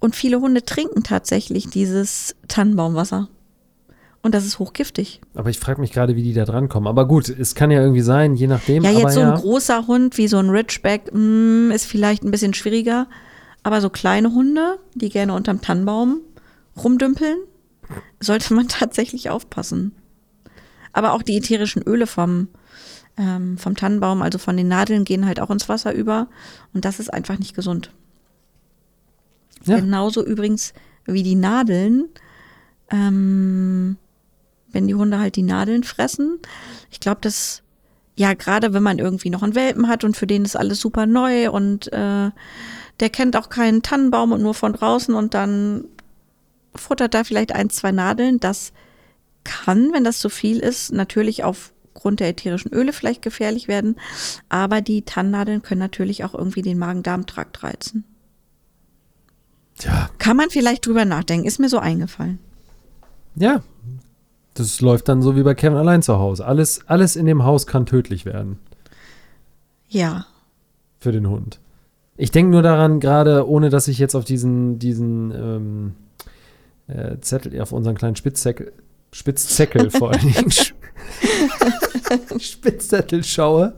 Und 0.00 0.14
viele 0.14 0.40
Hunde 0.40 0.64
trinken 0.64 1.02
tatsächlich 1.02 1.68
dieses 1.68 2.36
Tannenbaumwasser. 2.48 3.28
Und 4.24 4.34
das 4.34 4.46
ist 4.46 4.58
hochgiftig. 4.58 5.20
Aber 5.34 5.50
ich 5.50 5.58
frage 5.58 5.82
mich 5.82 5.92
gerade, 5.92 6.16
wie 6.16 6.22
die 6.22 6.32
da 6.32 6.46
drankommen. 6.46 6.88
Aber 6.88 7.06
gut, 7.06 7.28
es 7.28 7.54
kann 7.54 7.70
ja 7.70 7.82
irgendwie 7.82 8.00
sein, 8.00 8.34
je 8.36 8.46
nachdem. 8.46 8.82
Ja, 8.82 8.90
jetzt 8.90 9.14
so 9.14 9.20
ja. 9.20 9.34
ein 9.34 9.38
großer 9.38 9.86
Hund 9.86 10.16
wie 10.16 10.28
so 10.28 10.38
ein 10.38 10.48
Ridgeback 10.48 11.12
mm, 11.12 11.70
ist 11.70 11.84
vielleicht 11.84 12.24
ein 12.24 12.30
bisschen 12.30 12.54
schwieriger. 12.54 13.06
Aber 13.62 13.82
so 13.82 13.90
kleine 13.90 14.32
Hunde, 14.32 14.78
die 14.94 15.10
gerne 15.10 15.34
unterm 15.34 15.60
Tannenbaum 15.60 16.20
rumdümpeln, 16.82 17.36
sollte 18.18 18.54
man 18.54 18.68
tatsächlich 18.68 19.28
aufpassen. 19.28 19.92
Aber 20.94 21.12
auch 21.12 21.22
die 21.22 21.36
ätherischen 21.36 21.82
Öle 21.82 22.06
vom, 22.06 22.48
ähm, 23.16 23.58
vom 23.58 23.76
Tannenbaum, 23.76 24.22
also 24.22 24.38
von 24.38 24.56
den 24.56 24.68
Nadeln, 24.68 25.04
gehen 25.04 25.26
halt 25.26 25.40
auch 25.40 25.50
ins 25.50 25.68
Wasser 25.68 25.94
über. 25.94 26.28
Und 26.72 26.84
das 26.84 27.00
ist 27.00 27.12
einfach 27.12 27.38
nicht 27.38 27.54
gesund. 27.54 27.90
Ja. 29.64 29.80
Genauso 29.80 30.24
übrigens 30.24 30.74
wie 31.06 31.22
die 31.22 31.34
Nadeln, 31.36 32.08
ähm, 32.90 33.96
wenn 34.72 34.86
die 34.86 34.94
Hunde 34.94 35.18
halt 35.18 35.36
die 35.36 35.42
Nadeln 35.42 35.84
fressen. 35.84 36.38
Ich 36.90 37.00
glaube, 37.00 37.18
das, 37.20 37.62
ja, 38.16 38.34
gerade 38.34 38.72
wenn 38.72 38.82
man 38.82 38.98
irgendwie 38.98 39.30
noch 39.30 39.42
einen 39.42 39.54
Welpen 39.54 39.88
hat 39.88 40.04
und 40.04 40.16
für 40.16 40.26
den 40.26 40.44
ist 40.44 40.56
alles 40.56 40.80
super 40.80 41.06
neu 41.06 41.50
und 41.50 41.92
äh, 41.92 42.30
der 43.00 43.10
kennt 43.10 43.36
auch 43.36 43.48
keinen 43.48 43.82
Tannenbaum 43.82 44.32
und 44.32 44.42
nur 44.42 44.54
von 44.54 44.72
draußen 44.72 45.14
und 45.14 45.34
dann 45.34 45.84
futtert 46.74 47.14
da 47.14 47.24
vielleicht 47.24 47.52
ein, 47.52 47.70
zwei 47.70 47.92
Nadeln. 47.92 48.40
Das 48.40 48.72
kann, 49.44 49.92
wenn 49.92 50.04
das 50.04 50.18
zu 50.18 50.28
viel 50.28 50.58
ist, 50.58 50.92
natürlich 50.92 51.44
aufgrund 51.94 52.20
der 52.20 52.28
ätherischen 52.28 52.72
Öle 52.72 52.92
vielleicht 52.92 53.22
gefährlich 53.22 53.68
werden. 53.68 53.96
Aber 54.48 54.80
die 54.80 55.02
Tannennadeln 55.02 55.62
können 55.62 55.78
natürlich 55.80 56.24
auch 56.24 56.34
irgendwie 56.34 56.62
den 56.62 56.78
Magen-Darm-Trakt 56.78 57.62
reizen. 57.62 58.04
Tja, 59.78 60.08
Kann 60.18 60.36
man 60.36 60.50
vielleicht 60.50 60.86
drüber 60.86 61.04
nachdenken, 61.04 61.46
ist 61.46 61.58
mir 61.58 61.68
so 61.68 61.78
eingefallen. 61.78 62.38
ja. 63.36 63.62
Das 64.56 64.80
läuft 64.80 65.08
dann 65.08 65.20
so 65.20 65.34
wie 65.34 65.42
bei 65.42 65.54
Kevin 65.56 65.76
allein 65.78 66.00
zu 66.00 66.16
Hause. 66.20 66.46
Alles, 66.46 66.86
alles 66.86 67.16
in 67.16 67.26
dem 67.26 67.42
Haus 67.42 67.66
kann 67.66 67.86
tödlich 67.86 68.24
werden 68.24 68.60
Ja. 69.88 70.26
für 71.00 71.10
den 71.10 71.28
Hund. 71.28 71.58
Ich 72.16 72.30
denke 72.30 72.52
nur 72.52 72.62
daran, 72.62 73.00
gerade 73.00 73.48
ohne 73.48 73.68
dass 73.68 73.88
ich 73.88 73.98
jetzt 73.98 74.14
auf 74.14 74.24
diesen, 74.24 74.78
diesen 74.78 75.32
ähm, 75.32 75.94
äh, 76.86 77.18
Zettel, 77.18 77.60
auf 77.60 77.72
unseren 77.72 77.96
kleinen 77.96 78.14
Spitzzettel, 78.14 78.72
Spitzzettel 79.14 79.90
vor 79.90 80.10
allen 80.10 80.32
Dingen, 80.32 80.50
Spitzzettel 82.40 83.22
schaue, 83.22 83.74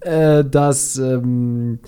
äh, 0.00 0.42
dass 0.44 0.96
ähm, 0.96 1.78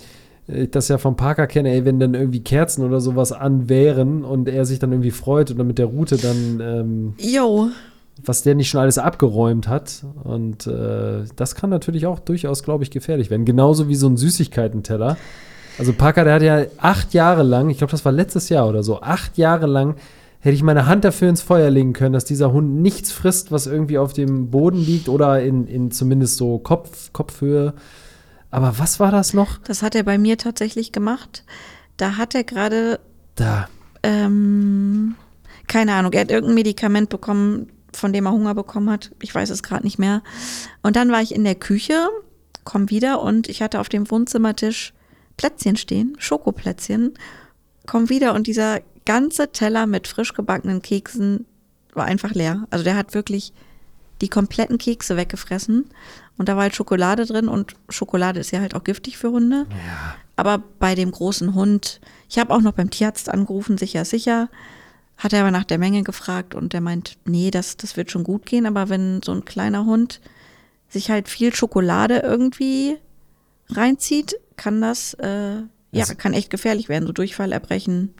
ich 0.47 0.69
das 0.69 0.87
ja 0.87 0.99
vom 0.99 1.15
Parker 1.15 1.47
kenne, 1.47 1.71
ey, 1.71 1.83
wenn 1.83 1.99
dann 1.99 2.13
irgendwie 2.13 2.41
Kerzen 2.41 2.85
oder 2.85 3.01
sowas 3.01 3.31
an 3.31 3.69
wären 3.69 4.23
und 4.23 4.47
er 4.47 4.65
sich 4.65 4.77
dann 4.77 4.91
irgendwie 4.91 5.09
freut 5.09 5.49
oder 5.49 5.63
mit 5.63 5.79
der 5.79 5.87
Route 5.87 6.17
dann, 6.17 6.59
ähm, 6.61 7.13
Jo. 7.19 7.69
was 8.23 8.43
der 8.43 8.53
nicht 8.53 8.69
schon 8.69 8.81
alles 8.81 8.99
abgeräumt 8.99 9.67
hat. 9.67 10.05
Und 10.23 10.67
äh, 10.67 11.23
das 11.35 11.55
kann 11.55 11.71
natürlich 11.71 12.05
auch 12.05 12.19
durchaus, 12.19 12.61
glaube 12.61 12.83
ich, 12.83 12.91
gefährlich 12.91 13.31
werden. 13.31 13.45
Genauso 13.45 13.89
wie 13.89 13.95
so 13.95 14.07
ein 14.07 14.15
Süßigkeitenteller. 14.17 15.17
Also 15.79 15.93
Parker, 15.93 16.23
der 16.23 16.33
hat 16.35 16.43
ja 16.43 16.65
acht 16.77 17.15
Jahre 17.15 17.41
lang, 17.41 17.71
ich 17.71 17.79
glaube, 17.79 17.91
das 17.91 18.05
war 18.05 18.11
letztes 18.11 18.49
Jahr 18.49 18.67
oder 18.69 18.83
so, 18.83 19.01
acht 19.01 19.39
Jahre 19.39 19.65
lang 19.65 19.95
hätte 20.39 20.55
ich 20.55 20.63
meine 20.63 20.85
Hand 20.85 21.03
dafür 21.03 21.29
ins 21.29 21.41
Feuer 21.41 21.69
legen 21.69 21.93
können, 21.93 22.13
dass 22.13 22.25
dieser 22.25 22.51
Hund 22.53 22.81
nichts 22.81 23.11
frisst, 23.11 23.51
was 23.51 23.67
irgendwie 23.67 23.97
auf 23.97 24.13
dem 24.13 24.49
Boden 24.49 24.77
liegt 24.77 25.09
oder 25.09 25.41
in, 25.41 25.67
in 25.67 25.91
zumindest 25.91 26.37
so 26.37 26.59
Kopf, 26.59 27.11
Kopfhöhe. 27.13 27.73
Aber 28.51 28.79
was 28.79 28.99
war 28.99 29.11
das 29.11 29.33
noch? 29.33 29.57
Das 29.59 29.81
hat 29.83 29.95
er 29.95 30.03
bei 30.03 30.17
mir 30.17 30.37
tatsächlich 30.37 30.91
gemacht. 30.91 31.43
Da 31.97 32.17
hat 32.17 32.33
er 32.35 32.43
gerade, 32.43 32.99
Da. 33.35 33.67
ähm, 34.01 35.15
keine 35.67 35.93
Ahnung, 35.93 36.13
er 36.13 36.21
hat 36.21 36.31
irgendein 36.31 36.55
Medikament 36.55 37.09
bekommen, 37.09 37.67
von 37.93 38.13
dem 38.13 38.25
er 38.25 38.31
Hunger 38.31 38.55
bekommen 38.55 38.89
hat. 38.89 39.11
Ich 39.21 39.35
weiß 39.35 39.49
es 39.49 39.61
gerade 39.61 39.83
nicht 39.83 39.99
mehr. 39.99 40.23
Und 40.81 40.95
dann 40.95 41.11
war 41.11 41.21
ich 41.21 41.35
in 41.35 41.43
der 41.43 41.55
Küche, 41.55 42.07
komm 42.63 42.89
wieder 42.89 43.21
und 43.21 43.49
ich 43.49 43.61
hatte 43.61 43.79
auf 43.79 43.89
dem 43.89 44.09
Wohnzimmertisch 44.09 44.93
Plätzchen 45.37 45.75
stehen, 45.75 46.15
Schokoplätzchen. 46.17 47.13
Komm 47.87 48.09
wieder 48.09 48.33
und 48.33 48.47
dieser 48.47 48.79
ganze 49.09 49.51
Teller 49.51 49.87
mit 49.87 50.07
frisch 50.07 50.33
gebackenen 50.35 50.83
Keksen 50.83 51.45
war 51.93 52.05
einfach 52.05 52.31
leer. 52.35 52.67
Also 52.69 52.83
der 52.83 52.95
hat 52.95 53.15
wirklich 53.15 53.53
die 54.21 54.27
kompletten 54.29 54.77
Kekse 54.77 55.17
weggefressen 55.17 55.85
und 56.37 56.47
da 56.47 56.55
war 56.55 56.63
halt 56.63 56.75
Schokolade 56.75 57.25
drin 57.25 57.47
und 57.47 57.73
Schokolade 57.89 58.39
ist 58.39 58.51
ja 58.51 58.59
halt 58.59 58.75
auch 58.75 58.83
giftig 58.83 59.17
für 59.17 59.31
Hunde. 59.31 59.65
Aber 60.35 60.61
bei 60.77 60.93
dem 60.93 61.09
großen 61.09 61.55
Hund, 61.55 61.99
ich 62.29 62.37
habe 62.37 62.53
auch 62.53 62.61
noch 62.61 62.73
beim 62.73 62.91
Tierarzt 62.91 63.29
angerufen, 63.29 63.79
sicher, 63.79 64.05
sicher, 64.05 64.47
hat 65.17 65.33
er 65.33 65.41
aber 65.41 65.51
nach 65.51 65.63
der 65.63 65.79
Menge 65.79 66.03
gefragt 66.03 66.53
und 66.53 66.73
der 66.73 66.81
meint, 66.81 67.17
nee, 67.25 67.49
das, 67.49 67.77
das 67.77 67.97
wird 67.97 68.11
schon 68.11 68.23
gut 68.23 68.45
gehen, 68.45 68.67
aber 68.67 68.89
wenn 68.89 69.21
so 69.23 69.31
ein 69.31 69.43
kleiner 69.43 69.85
Hund 69.85 70.21
sich 70.87 71.09
halt 71.09 71.29
viel 71.29 71.53
Schokolade 71.55 72.19
irgendwie 72.19 72.97
reinzieht, 73.71 74.35
kann 74.55 74.81
das, 74.81 75.13
äh, 75.15 75.55
ja, 75.91 76.01
Also- 76.03 76.15
kann 76.15 76.33
echt 76.33 76.51
gefährlich 76.51 76.89
werden, 76.89 77.07
so 77.07 77.13
Durchfall, 77.13 77.51
Erbrechen. 77.51 78.13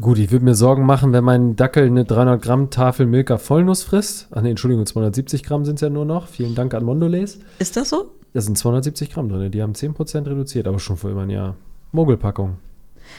Gut, 0.00 0.18
ich 0.18 0.30
würde 0.30 0.44
mir 0.44 0.54
Sorgen 0.54 0.86
machen, 0.86 1.12
wenn 1.12 1.22
mein 1.22 1.54
Dackel 1.54 1.86
eine 1.86 2.04
300 2.04 2.40
Gramm 2.40 2.70
Tafel 2.70 3.06
Milka 3.06 3.36
Vollnuss 3.36 3.82
frisst. 3.82 4.28
Ach 4.30 4.40
nee, 4.40 4.50
Entschuldigung, 4.50 4.86
270 4.86 5.42
Gramm 5.42 5.64
sind 5.64 5.74
es 5.74 5.80
ja 5.82 5.90
nur 5.90 6.06
noch. 6.06 6.28
Vielen 6.28 6.54
Dank 6.54 6.72
an 6.72 6.84
Mondelez. 6.84 7.38
Ist 7.58 7.76
das 7.76 7.90
so? 7.90 8.10
Da 8.32 8.40
sind 8.40 8.56
270 8.56 9.10
Gramm 9.10 9.28
drin. 9.28 9.50
Die 9.50 9.62
haben 9.62 9.74
10% 9.74 10.26
reduziert, 10.26 10.66
aber 10.66 10.78
schon 10.78 10.96
vor 10.96 11.10
über 11.10 11.22
ein 11.22 11.30
Jahr. 11.30 11.56
Mogelpackung. 11.92 12.56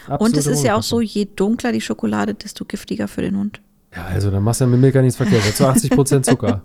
Und 0.07 0.13
Absolute 0.13 0.39
es 0.39 0.47
ist 0.47 0.63
ja 0.63 0.75
auch 0.75 0.83
so, 0.83 0.99
je 0.99 1.27
dunkler 1.35 1.71
die 1.71 1.81
Schokolade, 1.81 2.33
desto 2.33 2.65
giftiger 2.65 3.07
für 3.07 3.21
den 3.21 3.37
Hund. 3.37 3.61
Ja, 3.95 4.05
also 4.05 4.31
dann 4.31 4.43
machst 4.43 4.61
du 4.61 4.65
ja 4.65 4.71
mit 4.71 4.79
Milka 4.79 5.01
nichts 5.01 5.17
verkehrt. 5.17 5.43
Zu 5.43 5.65
80% 5.67 6.23
Zucker. 6.23 6.63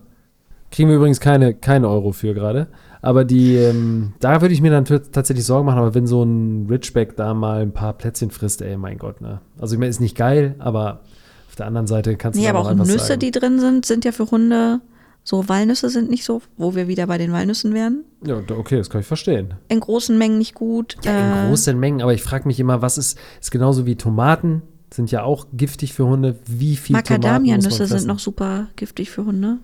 Kriegen 0.70 0.88
wir 0.88 0.96
übrigens 0.96 1.20
keine, 1.20 1.52
keine 1.54 1.88
Euro 1.88 2.12
für 2.12 2.32
gerade. 2.32 2.68
Aber 3.00 3.24
die, 3.24 3.54
ähm, 3.54 4.12
da 4.20 4.40
würde 4.40 4.54
ich 4.54 4.60
mir 4.60 4.70
dann 4.70 4.84
tatsächlich 4.84 5.44
Sorgen 5.46 5.66
machen, 5.66 5.78
aber 5.78 5.94
wenn 5.94 6.06
so 6.06 6.22
ein 6.22 6.66
Ridgeback 6.68 7.16
da 7.16 7.32
mal 7.34 7.62
ein 7.62 7.72
paar 7.72 7.92
Plätzchen 7.92 8.30
frisst, 8.30 8.60
ey, 8.62 8.76
mein 8.76 8.98
Gott, 8.98 9.20
ne? 9.20 9.40
Also 9.58 9.74
ich 9.74 9.78
meine, 9.78 9.90
ist 9.90 10.00
nicht 10.00 10.16
geil, 10.16 10.54
aber 10.58 11.00
auf 11.48 11.54
der 11.56 11.66
anderen 11.66 11.86
Seite 11.86 12.16
kannst 12.16 12.38
du 12.38 12.42
Nee, 12.42 12.48
aber 12.48 12.60
auch 12.60 12.74
Nüsse, 12.74 12.98
sagen. 12.98 13.20
die 13.20 13.30
drin 13.30 13.60
sind, 13.60 13.86
sind 13.86 14.04
ja 14.04 14.12
für 14.12 14.30
Hunde, 14.30 14.80
so 15.22 15.48
Walnüsse 15.48 15.90
sind 15.90 16.10
nicht 16.10 16.24
so, 16.24 16.42
wo 16.56 16.74
wir 16.74 16.88
wieder 16.88 17.06
bei 17.06 17.18
den 17.18 17.32
Walnüssen 17.32 17.72
wären. 17.74 18.04
Ja, 18.24 18.40
okay, 18.56 18.78
das 18.78 18.90
kann 18.90 19.00
ich 19.02 19.06
verstehen. 19.06 19.54
In 19.68 19.78
großen 19.80 20.16
Mengen 20.18 20.38
nicht 20.38 20.54
gut. 20.54 20.96
Ja, 21.04 21.42
in 21.42 21.46
Äh, 21.46 21.48
großen 21.50 21.78
Mengen, 21.78 22.02
aber 22.02 22.14
ich 22.14 22.22
frage 22.22 22.48
mich 22.48 22.58
immer, 22.58 22.82
was 22.82 22.98
ist, 22.98 23.18
ist 23.40 23.50
genauso 23.50 23.86
wie 23.86 23.94
Tomaten, 23.96 24.62
sind 24.92 25.10
ja 25.10 25.22
auch 25.22 25.46
giftig 25.52 25.92
für 25.92 26.06
Hunde. 26.06 26.36
Wie 26.46 26.76
viel 26.76 26.94
Macadamia-Nüsse 26.96 27.86
sind 27.86 28.06
noch 28.06 28.18
super 28.18 28.68
giftig 28.76 29.10
für 29.10 29.24
Hunde. 29.24 29.58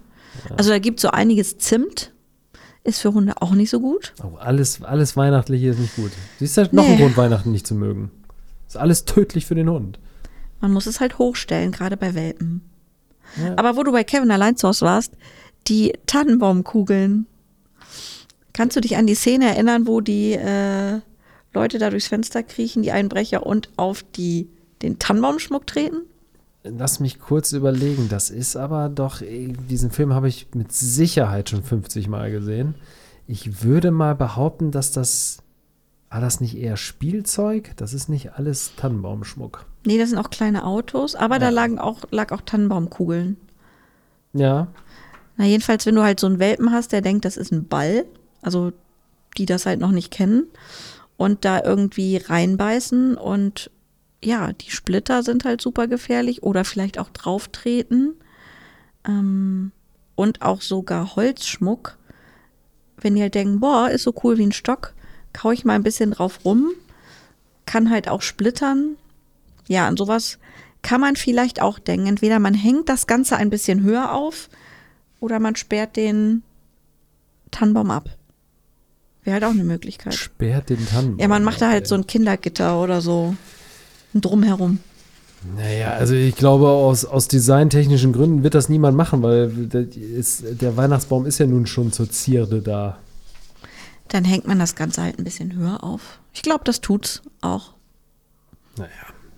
Also 0.57 0.71
da 0.71 0.79
gibt 0.79 0.99
es 0.99 1.03
so 1.03 1.09
einiges 1.11 1.59
Zimt, 1.59 2.13
ist 2.85 3.01
für 3.01 3.13
Hunde 3.15 3.41
auch 3.41 3.53
nicht 3.53 3.71
so 3.71 3.81
gut. 3.81 4.13
Oh, 4.23 4.37
alles, 4.37 4.83
alles 4.83 5.17
Weihnachtliche 5.17 5.69
ist 5.69 5.79
nicht 5.79 5.97
gut. 5.97 6.13
Siehst 6.39 6.57
du, 6.59 6.69
noch 6.73 6.85
ein 6.85 6.93
Nee. 6.93 6.99
Grund, 6.99 7.17
Weihnachten 7.17 7.51
nicht 7.51 7.67
zu 7.67 7.75
mögen. 7.75 8.11
Ist 8.69 8.77
alles 8.77 9.05
tödlich 9.07 9.47
für 9.47 9.55
den 9.55 9.71
Hund. 9.71 9.99
Man 10.61 10.73
muss 10.73 10.87
es 10.87 11.01
halt 11.01 11.19
hochstellen, 11.19 11.73
gerade 11.73 11.97
bei 11.97 12.15
Welpen. 12.15 12.63
Ja. 13.43 13.55
Aber 13.57 13.77
wo 13.77 13.83
du 13.83 13.93
bei 13.93 14.05
Kevin 14.05 14.31
allein 14.31 14.57
zu 14.57 14.69
Hause 14.69 14.85
warst, 14.85 15.13
die 15.67 15.95
Tannenbaumkugeln. 16.07 17.27
Kannst 18.53 18.77
du 18.77 18.81
dich 18.81 18.97
an 18.97 19.07
die 19.07 19.15
Szene 19.15 19.47
erinnern, 19.47 19.87
wo 19.87 20.01
die 20.01 20.33
äh, 20.33 21.01
Leute 21.53 21.79
da 21.79 21.91
durchs 21.91 22.07
Fenster 22.07 22.43
kriechen, 22.43 22.83
die 22.83 22.93
Einbrecher, 22.93 23.45
und 23.47 23.69
auf 23.77 24.05
die, 24.15 24.49
den 24.83 24.99
Tannenbaumschmuck 24.99 25.67
treten? 25.67 26.03
Lass 26.65 26.99
mich 26.99 27.19
kurz 27.21 27.53
überlegen. 27.53 28.09
Das 28.09 28.31
ist 28.31 28.57
aber 28.57 28.89
doch, 28.89 29.21
eh, 29.21 29.53
diesen 29.69 29.91
Film 29.91 30.15
habe 30.15 30.29
ich 30.29 30.49
mit 30.55 30.73
Sicherheit 30.73 31.51
schon 31.51 31.63
50 31.63 32.09
Mal 32.09 32.31
gesehen. 32.31 32.75
Ich 33.27 33.63
würde 33.63 33.91
mal 33.91 34.15
behaupten, 34.15 34.71
dass 34.71 34.91
das, 34.91 35.39
war 36.11 36.21
das 36.23 36.41
nicht 36.41 36.57
eher 36.57 36.77
Spielzeug? 36.79 37.73
Das 37.77 37.93
ist 37.93 38.09
nicht 38.09 38.33
alles 38.35 38.73
Tannenbaumschmuck. 38.77 39.67
Nee, 39.87 39.99
das 39.99 40.09
sind 40.11 40.19
auch 40.19 40.31
kleine 40.31 40.65
Autos, 40.65 41.15
aber 41.15 41.39
da 41.39 41.47
Ja. 41.47 41.51
lagen 41.53 41.79
auch, 41.79 42.01
lag 42.11 42.33
auch 42.33 42.41
Tannenbaumkugeln. 42.41 43.37
Ja, 44.33 44.69
Na, 45.37 45.45
jedenfalls, 45.47 45.85
wenn 45.85 45.97
du 45.97 46.03
halt 46.03 46.21
so 46.21 46.27
einen 46.29 46.39
Welpen 46.39 46.71
hast, 46.71 46.93
der 46.93 47.01
denkt, 47.03 47.25
das 47.25 47.37
ist 47.37 47.53
ein 47.53 47.67
Ball, 47.69 48.05
also 48.41 48.73
die 49.37 49.47
das 49.47 49.67
halt 49.67 49.81
noch 49.81 49.91
nicht 49.91 50.11
kennen 50.13 50.47
und 51.17 51.45
da 51.45 51.61
irgendwie 51.63 52.17
reinbeißen 52.19 53.17
und 53.17 53.71
ja, 54.25 54.53
die 54.53 54.71
Splitter 54.71 55.23
sind 55.23 55.45
halt 55.45 55.61
super 55.61 55.87
gefährlich 55.87 56.43
oder 56.43 56.65
vielleicht 56.65 56.99
auch 56.99 57.11
drauf 57.11 57.49
treten 57.49 58.15
ähm, 59.07 59.73
und 60.15 60.43
auch 60.43 60.61
sogar 60.61 61.17
Holzschmuck. 61.17 61.99
Wenn 62.97 63.15
die 63.15 63.23
halt 63.23 63.35
denken, 63.35 63.61
boah, 63.61 63.91
ist 63.91 64.03
so 64.03 64.15
cool 64.23 64.39
wie 64.39 64.47
ein 64.47 64.53
Stock, 64.53 64.95
kau 65.33 65.51
ich 65.51 65.65
mal 65.65 65.75
ein 65.75 65.83
bisschen 65.83 66.13
drauf 66.13 66.45
rum, 66.45 66.71
kann 67.67 67.91
halt 67.91 68.09
auch 68.09 68.23
splittern. 68.23 68.97
Ja, 69.69 69.87
an 69.87 69.97
sowas 69.97 70.39
kann 70.83 71.01
man 71.01 71.17
vielleicht 71.17 71.61
auch 71.61 71.79
denken. 71.79 72.07
Entweder 72.07 72.39
man 72.39 72.55
hängt 72.55 72.89
das 72.89 73.07
Ganze 73.07 73.37
ein 73.37 73.51
bisschen 73.51 73.83
höher 73.83 74.13
auf 74.13 74.49
oder 75.21 75.41
man 75.41 75.57
sperrt 75.57 75.97
den 75.97 76.43
Tannenbaum 77.51 77.91
ab. 77.91 78.11
Wäre 79.25 79.35
halt 79.35 79.45
auch 79.45 79.51
eine 79.51 79.65
Möglichkeit. 79.65 80.15
sperrt 80.15 80.69
den 80.69 80.87
Tannenbaum. 80.87 81.19
Ja, 81.19 81.29
man 81.29 81.45
macht 81.45 81.63
da 81.63 81.71
halt 81.71 81.87
so 81.87 81.95
ein 81.95 82.07
Kindergitter 82.07 82.81
oder 82.81 83.01
so. 83.01 83.35
Drumherum. 84.21 84.79
Naja, 85.57 85.91
also 85.91 86.15
ich 86.15 86.37
glaube, 86.37 86.69
aus, 86.69 87.05
aus 87.05 87.29
designtechnischen 87.29 88.13
Gründen 88.13 88.43
wird 88.43 88.55
das 88.55 88.69
niemand 88.69 88.97
machen, 88.97 89.23
weil 89.23 89.49
der, 89.49 89.87
ist, 89.95 90.45
der 90.63 90.77
Weihnachtsbaum 90.77 91.27
ist 91.27 91.39
ja 91.39 91.47
nun 91.47 91.67
schon 91.67 91.93
zur 91.93 92.11
Zierde 92.11 92.63
da. 92.63 92.97
Dann 94.09 94.25
hängt 94.25 94.47
man 94.47 94.59
das 94.59 94.75
Ganze 94.75 95.03
halt 95.03 95.19
ein 95.19 95.25
bisschen 95.25 95.55
höher 95.55 95.85
auf. 95.85 96.21
Ich 96.33 96.43
glaube, 96.43 96.65
das 96.65 96.81
tut's 96.81 97.23
auch. 97.43 97.75
Naja, 98.79 98.91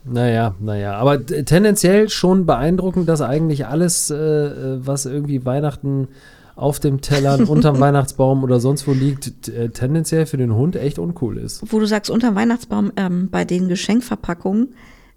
naja, 0.05 0.55
naja. 0.61 0.95
Aber 0.95 1.25
tendenziell 1.27 2.09
schon 2.09 2.47
beeindruckend, 2.47 3.09
dass 3.09 3.21
eigentlich 3.21 3.67
alles, 3.67 4.11
äh, 4.11 4.17
äh, 4.17 4.87
was 4.87 5.07
irgendwie 5.07 5.45
Weihnachten 5.45 6.09
auf 6.57 6.81
dem 6.81 7.01
Tellern, 7.03 7.45
unterm 7.49 7.79
Weihnachtsbaum 7.79 8.43
oder 8.43 8.59
sonst 8.59 8.89
wo 8.89 8.93
liegt, 8.93 9.49
äh, 9.49 9.69
tendenziell 9.69 10.27
für 10.27 10.39
den 10.39 10.55
Hund 10.55 10.75
echt 10.75 10.99
uncool 10.99 11.39
ist. 11.39 11.63
Wo 11.71 11.79
du 11.79 11.87
sagst, 11.87 12.11
unterm 12.11 12.35
Weihnachtsbaum 12.35 12.93
ähm, 12.97 13.29
bei 13.31 13.45
den 13.45 13.69
Geschenkverpackungen, 13.69 14.75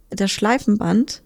das 0.09 0.29
Schleifenband. 0.29 1.23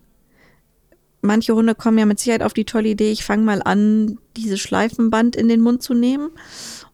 Manche 1.22 1.56
Hunde 1.56 1.74
kommen 1.74 1.98
ja 1.98 2.06
mit 2.06 2.20
Sicherheit 2.20 2.44
auf 2.44 2.54
die 2.54 2.66
tolle 2.66 2.90
Idee, 2.90 3.12
ich 3.12 3.24
fange 3.24 3.44
mal 3.44 3.62
an, 3.64 4.18
dieses 4.36 4.60
Schleifenband 4.60 5.36
in 5.36 5.48
den 5.48 5.62
Mund 5.62 5.82
zu 5.82 5.94
nehmen 5.94 6.32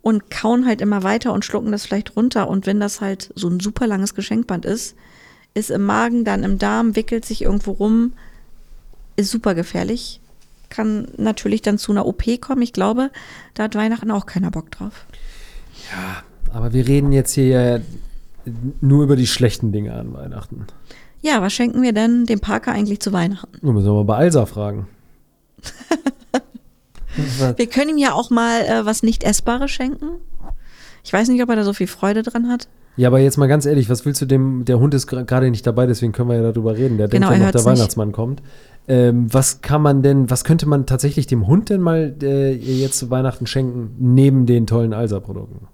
und 0.02 0.30
kauen 0.30 0.66
halt 0.66 0.82
immer 0.82 1.04
weiter 1.04 1.34
und 1.34 1.44
schlucken 1.44 1.72
das 1.72 1.86
vielleicht 1.86 2.16
runter. 2.16 2.48
Und 2.48 2.66
wenn 2.66 2.80
das 2.80 3.02
halt 3.02 3.32
so 3.36 3.50
ein 3.50 3.60
super 3.60 3.88
langes 3.88 4.16
Geschenkband 4.16 4.66
ist, 4.66 4.96
ist 5.56 5.72
im 5.72 5.84
Magen, 5.84 6.24
dann 6.24 6.44
im 6.44 6.58
Darm, 6.58 6.96
wickelt 6.96 7.26
sich 7.26 7.42
irgendwo 7.42 7.72
rum, 7.72 8.14
ist 9.16 9.32
super 9.32 9.56
gefährlich. 9.56 10.19
Kann 10.70 11.08
natürlich 11.18 11.62
dann 11.62 11.78
zu 11.78 11.92
einer 11.92 12.06
OP 12.06 12.24
kommen. 12.42 12.62
Ich 12.62 12.74
glaube, 12.74 13.10
da 13.56 13.64
hat 13.64 13.76
Weihnachten 13.76 14.12
auch 14.12 14.26
keiner 14.26 14.52
Bock 14.52 14.72
drauf. 14.72 15.06
Aber 16.52 16.74
wir 16.74 16.88
reden 16.88 17.12
jetzt 17.12 17.34
hier 17.34 17.48
ja 17.48 17.80
nur 18.82 19.04
über 19.04 19.16
die 19.16 19.28
schlechten 19.28 19.72
Dinge 19.72 19.94
an 19.94 20.14
Weihnachten. 20.14 20.66
Ja, 21.22 21.42
was 21.42 21.54
schenken 21.54 21.82
wir 21.82 21.94
denn 21.94 22.26
dem 22.26 22.40
Parker 22.40 22.72
eigentlich 22.72 23.00
zu 23.00 23.12
Weihnachten? 23.12 23.58
Nun 23.62 23.76
müssen 23.76 23.88
wir 23.88 23.94
mal 23.94 24.06
bei 24.06 24.16
Alsa 24.16 24.46
fragen. 24.46 24.88
Wir 27.58 27.68
können 27.68 27.90
ihm 27.90 27.98
ja 27.98 28.14
auch 28.14 28.30
mal 28.30 28.62
äh, 28.62 28.86
was 28.86 29.04
nicht 29.04 29.24
Essbares 29.26 29.72
schenken. 29.72 30.06
Ich 31.04 31.12
weiß 31.12 31.28
nicht, 31.28 31.42
ob 31.44 31.50
er 31.50 31.58
da 31.58 31.64
so 31.64 31.74
viel 31.74 31.88
Freude 31.88 32.24
dran 32.24 32.48
hat. 32.50 32.68
ja, 32.96 33.08
aber 33.10 33.20
jetzt 33.20 33.38
mal 33.38 33.48
ganz 33.48 33.66
ehrlich, 33.66 33.90
was 33.90 34.06
willst 34.06 34.22
du 34.22 34.26
dem, 34.26 34.64
der 34.64 34.80
Hund 34.80 34.94
ist 34.94 35.08
gerade 35.08 35.50
nicht 35.50 35.66
dabei, 35.68 35.86
deswegen 35.86 36.12
können 36.14 36.30
wir 36.30 36.38
ja 36.38 36.52
darüber 36.52 36.78
reden. 36.78 36.98
Der 36.98 37.08
Genau, 37.10 37.30
denkt 37.30 37.42
ja 37.42 37.46
noch, 37.48 37.52
der 37.52 37.62
hört's 37.62 37.66
nicht. 37.66 37.66
Weihnachtsmann 37.66 38.12
kommt. 38.14 38.42
Ähm, 38.90 39.32
was 39.32 39.62
kann 39.62 39.84
man 39.84 40.02
denn, 40.02 40.32
was 40.32 40.44
könnte 40.44 40.66
man 40.68 40.88
tatsächlich 40.88 41.28
dem 41.28 41.46
Hund 41.46 41.70
denn 41.70 41.80
mal 41.80 42.16
äh, 42.24 42.54
jetzt 42.54 42.98
zu 42.98 43.12
Weihnachten 43.12 43.46
schenken, 43.46 43.96
neben 44.00 44.48
den 44.48 44.66
tollen 44.66 44.94
Alsa-Produkten? 44.94 45.68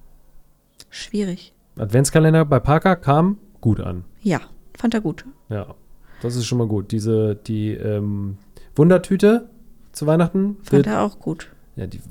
Schwierig. 0.90 1.54
Adventskalender 1.78 2.44
bei 2.44 2.60
Parker 2.60 2.98
kam 2.98 3.38
gut 3.62 3.80
an. 3.80 4.04
Ja, 4.22 4.42
fand 4.78 4.94
er 4.94 5.02
gut. 5.02 5.26
Ja, 5.50 5.76
das 6.22 6.36
ist 6.36 6.46
schon 6.46 6.58
mal 6.58 6.68
gut. 6.68 6.92
Diese, 6.92 7.36
die 7.36 7.72
ähm, 7.72 8.38
Wundertüte 8.76 9.50
zu 9.94 10.08
Weihnachten, 10.08 10.58
Fand 10.64 10.86
er 10.86 11.02
auch 11.02 11.18
gut. 11.20 11.48
ja, 11.78 11.88
die, 11.88 12.02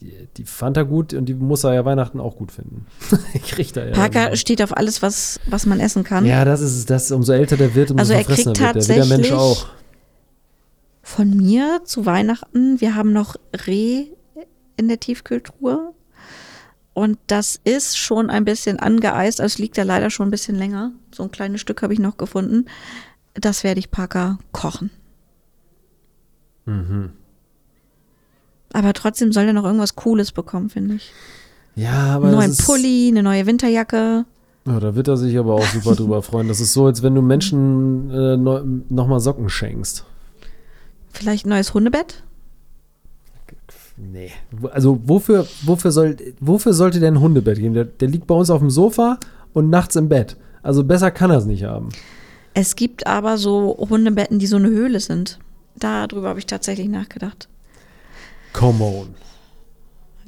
die, 0.00 0.12
die 0.36 0.44
fand 0.44 0.76
er 0.76 0.84
gut 0.84 1.14
und 1.14 1.26
die 1.26 1.34
muss 1.34 1.62
er 1.62 1.74
ja 1.74 1.84
Weihnachten 1.84 2.18
auch 2.18 2.36
gut 2.36 2.50
finden. 2.50 2.86
Kriegt 3.46 3.76
er 3.76 3.90
ja. 3.90 3.92
Parker 3.92 4.34
steht 4.34 4.60
auf 4.60 4.76
alles, 4.76 5.02
was, 5.02 5.38
was 5.46 5.66
man 5.66 5.78
essen 5.78 6.02
kann. 6.02 6.26
Ja, 6.26 6.44
das 6.44 6.60
ist 6.60 6.76
es. 6.76 6.86
Das, 6.86 7.12
umso 7.12 7.32
älter 7.32 7.56
der 7.56 7.76
wird, 7.76 7.92
umso 7.92 8.00
Also 8.00 8.12
er 8.14 8.24
kriegt 8.24 8.44
wird 8.44 8.58
der. 8.58 8.74
Wie 8.74 8.94
der 8.94 9.06
Mensch 9.06 9.30
auch. 9.30 9.68
Von 11.08 11.30
mir 11.30 11.80
zu 11.84 12.04
Weihnachten, 12.04 12.82
wir 12.82 12.94
haben 12.94 13.14
noch 13.14 13.36
Reh 13.66 14.08
in 14.76 14.88
der 14.88 15.00
Tiefkühltruhe. 15.00 15.94
Und 16.92 17.18
das 17.28 17.58
ist 17.64 17.96
schon 17.96 18.28
ein 18.28 18.44
bisschen 18.44 18.78
angeeist. 18.78 19.40
Also 19.40 19.54
es 19.54 19.58
liegt 19.58 19.78
da 19.78 19.84
leider 19.84 20.10
schon 20.10 20.28
ein 20.28 20.30
bisschen 20.30 20.54
länger. 20.54 20.92
So 21.12 21.22
ein 21.22 21.30
kleines 21.30 21.62
Stück 21.62 21.80
habe 21.82 21.94
ich 21.94 21.98
noch 21.98 22.18
gefunden. 22.18 22.66
Das 23.32 23.64
werde 23.64 23.80
ich 23.80 23.90
Parker 23.90 24.38
kochen. 24.52 24.90
Mhm. 26.66 27.12
Aber 28.74 28.92
trotzdem 28.92 29.32
soll 29.32 29.44
er 29.44 29.54
noch 29.54 29.64
irgendwas 29.64 29.96
Cooles 29.96 30.30
bekommen, 30.30 30.68
finde 30.68 30.96
ich. 30.96 31.10
Ja, 31.74 32.16
aber 32.16 32.26
Einen 32.26 32.36
neuen 32.36 32.56
Pulli, 32.58 33.08
eine 33.08 33.22
neue 33.22 33.46
Winterjacke. 33.46 34.26
Ja, 34.66 34.78
da 34.78 34.94
wird 34.94 35.08
er 35.08 35.16
sich 35.16 35.38
aber 35.38 35.54
auch 35.54 35.66
super 35.66 35.94
drüber 35.96 36.22
freuen. 36.22 36.48
Das 36.48 36.60
ist 36.60 36.74
so, 36.74 36.84
als 36.84 37.02
wenn 37.02 37.14
du 37.14 37.22
Menschen 37.22 38.10
äh, 38.10 38.36
nochmal 38.36 39.20
Socken 39.20 39.48
schenkst. 39.48 40.04
Vielleicht 41.18 41.46
ein 41.46 41.48
neues 41.48 41.74
Hundebett. 41.74 42.22
Nee. 43.96 44.30
Also 44.70 45.00
wofür, 45.04 45.48
wofür, 45.62 45.90
soll, 45.90 46.16
wofür 46.38 46.72
sollte 46.72 47.00
der 47.00 47.10
ein 47.10 47.20
Hundebett 47.20 47.58
geben? 47.58 47.74
Der, 47.74 47.86
der 47.86 48.06
liegt 48.06 48.28
bei 48.28 48.34
uns 48.36 48.50
auf 48.50 48.60
dem 48.60 48.70
Sofa 48.70 49.18
und 49.52 49.68
nachts 49.68 49.96
im 49.96 50.08
Bett. 50.08 50.36
Also 50.62 50.84
besser 50.84 51.10
kann 51.10 51.32
er 51.32 51.38
es 51.38 51.44
nicht 51.44 51.64
haben. 51.64 51.88
Es 52.54 52.76
gibt 52.76 53.08
aber 53.08 53.36
so 53.36 53.76
Hundebetten, 53.90 54.38
die 54.38 54.46
so 54.46 54.56
eine 54.56 54.68
Höhle 54.68 55.00
sind. 55.00 55.40
Darüber 55.76 56.28
habe 56.28 56.38
ich 56.38 56.46
tatsächlich 56.46 56.88
nachgedacht. 56.88 57.48
Come 58.52 58.84
on. 58.84 59.08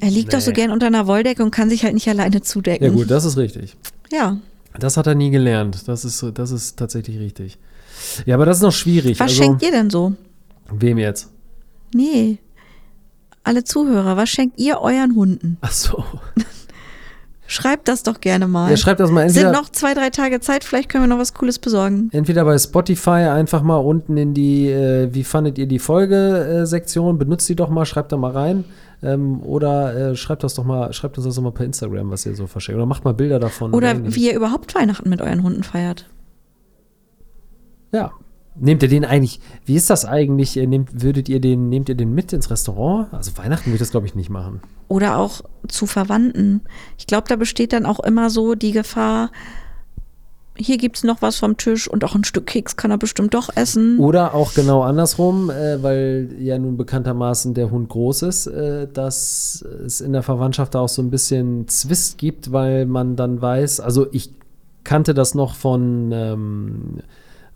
Er 0.00 0.11
liegt 0.11 0.33
doch 0.33 0.40
so 0.40 0.50
Nee. 0.50 0.57
gern 0.57 0.70
unter 0.72 0.88
einer 0.88 1.07
Wolldecke 1.07 1.44
und 1.44 1.53
kann 1.53 1.70
sich 1.70 1.85
halt 1.85 1.94
nicht 1.94 2.09
alleine 2.09 2.40
zudecken. 2.40 2.85
Ja 2.85 2.90
gut, 2.90 3.11
das 3.12 3.24
ist 3.24 3.37
richtig. 3.37 3.76
Ja. 4.11 4.38
Das 4.76 4.96
hat 4.96 5.07
er 5.07 5.14
nie 5.14 5.31
gelernt. 5.31 5.87
Das 5.87 6.05
ist, 6.05 6.24
das 6.35 6.50
ist 6.50 6.76
tatsächlich 6.76 7.20
richtig. 7.20 7.59
Ja, 8.26 8.35
aber 8.35 8.46
das 8.46 8.57
ist 8.57 8.62
noch 8.64 8.72
schwierig. 8.72 9.20
Was 9.20 9.31
also, 9.31 9.42
schenkt 9.44 9.62
ihr 9.62 9.70
denn 9.70 9.90
so? 9.90 10.14
Wem 10.73 10.99
jetzt? 10.99 11.31
Nee. 11.95 12.39
Alle 13.43 13.65
Zuhörer, 13.65 14.17
was 14.17 14.29
schenkt 14.29 14.61
ihr 14.61 14.81
euren 14.81 15.15
Hunden? 15.17 15.59
Ach 15.61 15.73
so. 15.73 16.05
Schreibt 17.47 17.89
das 17.89 18.05
doch 18.05 18.21
gerne 18.21 18.47
mal. 18.47 18.71
Ja, 18.71 18.77
schreibt 18.77 19.01
das 19.01 19.11
mal 19.11 19.29
Sind 19.29 19.43
entweder, 19.43 19.61
noch 19.61 19.71
zwei, 19.71 19.93
drei 19.93 20.11
Tage 20.11 20.39
Zeit, 20.39 20.63
vielleicht 20.63 20.89
können 20.89 21.03
wir 21.03 21.09
noch 21.09 21.19
was 21.19 21.35
Cooles 21.35 21.59
besorgen. 21.59 22.09
entweder 22.13 22.45
bei 22.45 22.57
Spotify 22.57 23.11
einfach 23.11 23.63
mal 23.63 23.79
unten 23.79 24.17
in 24.17 24.35
die 24.35 24.69
äh, 24.69 25.13
Wie 25.13 25.25
fandet 25.25 25.59
ihr 25.59 25.67
die 25.67 25.81
Folge-Sektion, 25.81 27.19
benutzt 27.19 27.49
die 27.49 27.57
doch 27.57 27.69
mal, 27.69 27.85
schreibt 27.87 28.13
da 28.13 28.17
mal 28.17 28.31
rein. 28.31 28.65
Ähm, 29.03 29.43
oder 29.43 30.11
äh, 30.13 30.17
schreibt 30.17 30.45
das 30.45 30.55
doch 30.55 30.63
mal, 30.63 30.93
schreibt 30.93 31.19
uns 31.19 31.27
das 31.27 31.35
doch 31.35 31.43
mal 31.43 31.51
per 31.51 31.67
Instagram, 31.67 32.11
was 32.13 32.25
ihr 32.25 32.37
so 32.37 32.47
verschickt. 32.47 32.77
Oder 32.77 32.87
macht 32.87 33.05
mal 33.05 33.15
Bilder 33.15 33.41
davon. 33.41 33.75
Oder 33.75 34.15
wie 34.15 34.29
ihr 34.29 34.37
überhaupt 34.37 34.73
Weihnachten 34.77 35.09
mit 35.11 35.21
euren 35.21 35.43
Hunden 35.43 35.65
feiert. 35.65 36.09
Ja. 37.93 38.13
Nehmt 38.61 38.83
ihr 38.83 38.88
den 38.88 39.05
eigentlich, 39.05 39.40
wie 39.64 39.75
ist 39.75 39.88
das 39.88 40.05
eigentlich? 40.05 40.57
Ihr 40.57 40.66
Nehmt, 40.66 41.03
würdet 41.03 41.29
ihr 41.29 41.40
den, 41.40 41.68
nehmt 41.70 41.88
ihr 41.88 41.94
den 41.94 42.14
mit 42.14 42.33
ins 42.33 42.51
Restaurant? 42.51 43.12
Also 43.12 43.37
Weihnachten 43.38 43.66
würde 43.66 43.77
ich 43.77 43.81
das, 43.81 43.90
glaube 43.90 44.07
ich, 44.07 44.14
nicht 44.14 44.31
machen. 44.31 44.61
Oder 44.88 45.16
auch 45.16 45.40
zu 45.66 45.87
Verwandten. 45.87 46.61
Ich 46.99 47.07
glaube, 47.07 47.27
da 47.29 47.37
besteht 47.37 47.73
dann 47.73 47.87
auch 47.87 48.01
immer 48.01 48.29
so 48.29 48.55
die 48.55 48.73
Gefahr, 48.73 49.31
hier 50.61 50.77
gibt's 50.77 51.05
noch 51.05 51.23
was 51.23 51.37
vom 51.37 51.57
Tisch 51.57 51.88
und 51.88 52.05
auch 52.05 52.14
ein 52.14 52.25
Stück 52.25 52.46
Keks 52.46 52.77
kann 52.77 52.90
er 52.90 52.99
bestimmt 52.99 53.35
doch 53.35 53.49
essen. 53.55 53.99
Oder 53.99 54.35
auch 54.35 54.53
genau 54.55 54.83
andersrum, 54.83 55.51
äh, 55.51 55.83
weil 55.83 56.35
ja 56.38 56.59
nun 56.59 56.77
bekanntermaßen 56.77 57.55
der 57.55 57.70
Hund 57.70 57.88
groß 57.88 58.23
ist, 58.23 58.46
äh, 58.46 58.87
dass 58.92 59.64
es 59.87 60.01
in 60.01 60.12
der 60.12 60.23
Verwandtschaft 60.23 60.75
da 60.75 60.81
auch 60.81 60.88
so 60.88 61.03
ein 61.03 61.11
bisschen 61.11 61.66
Zwist 61.68 62.18
gibt, 62.18 62.53
weil 62.53 62.87
man 62.87 63.16
dann 63.16 63.40
weiß, 63.40 63.81
also 63.81 64.07
ich 64.12 64.35
kannte 64.85 65.14
das 65.14 65.35
noch 65.35 65.55
von 65.55 66.11
ähm, 66.12 66.99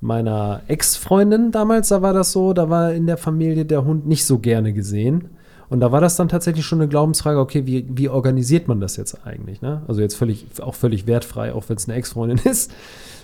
meiner 0.04 0.60
Ex-Freundin 0.68 1.50
damals, 1.50 1.88
da 1.88 2.02
war 2.02 2.12
das 2.12 2.30
so, 2.30 2.52
da 2.52 2.68
war 2.68 2.92
in 2.92 3.06
der 3.06 3.16
Familie 3.16 3.64
der 3.64 3.84
Hund 3.84 4.06
nicht 4.06 4.26
so 4.26 4.38
gerne 4.38 4.72
gesehen. 4.72 5.30
Und 5.70 5.80
da 5.80 5.92
war 5.92 6.02
das 6.02 6.16
dann 6.16 6.28
tatsächlich 6.28 6.66
schon 6.66 6.80
eine 6.80 6.88
Glaubensfrage, 6.88 7.40
okay, 7.40 7.66
wie, 7.66 7.86
wie 7.88 8.10
organisiert 8.10 8.68
man 8.68 8.80
das 8.80 8.96
jetzt 8.96 9.26
eigentlich? 9.26 9.62
Ne? 9.62 9.82
Also 9.88 10.02
jetzt 10.02 10.14
völlig, 10.14 10.46
auch 10.60 10.74
völlig 10.74 11.06
wertfrei, 11.06 11.54
auch 11.54 11.64
wenn 11.68 11.78
es 11.78 11.88
eine 11.88 11.96
Ex-Freundin 11.96 12.38
ist. 12.44 12.70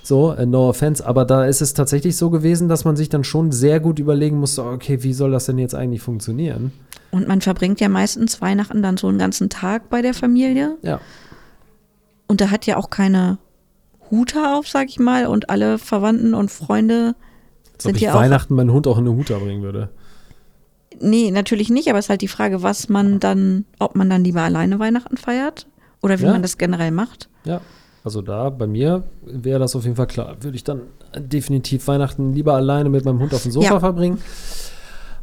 So, 0.02 0.32
äh, 0.32 0.46
no 0.46 0.70
offense. 0.70 1.06
Aber 1.06 1.26
da 1.26 1.44
ist 1.44 1.60
es 1.60 1.74
tatsächlich 1.74 2.16
so 2.16 2.30
gewesen, 2.30 2.68
dass 2.68 2.86
man 2.86 2.96
sich 2.96 3.10
dann 3.10 3.24
schon 3.24 3.52
sehr 3.52 3.78
gut 3.78 3.98
überlegen 3.98 4.38
musste, 4.38 4.64
okay, 4.64 5.02
wie 5.02 5.12
soll 5.12 5.32
das 5.32 5.44
denn 5.44 5.58
jetzt 5.58 5.74
eigentlich 5.74 6.00
funktionieren? 6.00 6.72
Und 7.10 7.28
man 7.28 7.42
verbringt 7.42 7.78
ja 7.80 7.90
meistens 7.90 8.40
Weihnachten 8.40 8.82
dann 8.82 8.96
so 8.96 9.08
einen 9.08 9.18
ganzen 9.18 9.50
Tag 9.50 9.90
bei 9.90 10.00
der 10.00 10.14
Familie. 10.14 10.78
Ja. 10.80 10.98
Und 12.26 12.40
da 12.40 12.50
hat 12.50 12.64
ja 12.64 12.78
auch 12.78 12.88
keine 12.88 13.36
Huter 14.10 14.56
auf, 14.58 14.68
sag 14.68 14.88
ich 14.88 14.98
mal. 14.98 15.26
Und 15.26 15.50
alle 15.50 15.78
Verwandten 15.78 16.34
und 16.34 16.50
Freunde 16.50 17.14
Als 17.74 17.84
ob 17.86 17.90
sind 17.90 17.96
ich 17.96 18.02
ja 18.02 18.12
auch. 18.14 18.18
Weihnachten 18.20 18.54
meinen 18.54 18.72
Hund 18.72 18.86
auch 18.86 18.98
in 18.98 19.06
eine 19.06 19.16
Huta 19.16 19.38
bringen 19.38 19.62
würde. 19.62 19.88
Nee, 21.00 21.30
natürlich 21.30 21.70
nicht, 21.70 21.88
aber 21.88 21.98
es 21.98 22.06
ist 22.06 22.10
halt 22.10 22.20
die 22.20 22.28
Frage, 22.28 22.62
was 22.62 22.88
man 22.88 23.20
dann, 23.20 23.64
ob 23.78 23.94
man 23.96 24.10
dann 24.10 24.24
lieber 24.24 24.42
alleine 24.42 24.78
Weihnachten 24.78 25.16
feiert 25.16 25.66
oder 26.02 26.18
wie 26.18 26.24
Ja. 26.24 26.32
man 26.32 26.42
das 26.42 26.58
generell 26.58 26.90
macht. 26.90 27.28
Ja. 27.44 27.60
Also 28.02 28.22
da, 28.22 28.50
bei 28.50 28.66
mir 28.66 29.04
wäre 29.22 29.58
das 29.60 29.76
auf 29.76 29.84
jeden 29.84 29.96
Fall 29.96 30.06
klar. 30.06 30.36
Würde 30.40 30.56
ich 30.56 30.64
dann 30.64 30.80
definitiv 31.16 31.86
Weihnachten 31.86 32.32
lieber 32.32 32.54
alleine 32.54 32.88
mit 32.88 33.04
meinem 33.04 33.18
Hund 33.20 33.32
auf 33.34 33.42
dem 33.42 33.52
Sofa 33.52 33.74
Ja. 33.74 33.80
verbringen, 33.80 34.18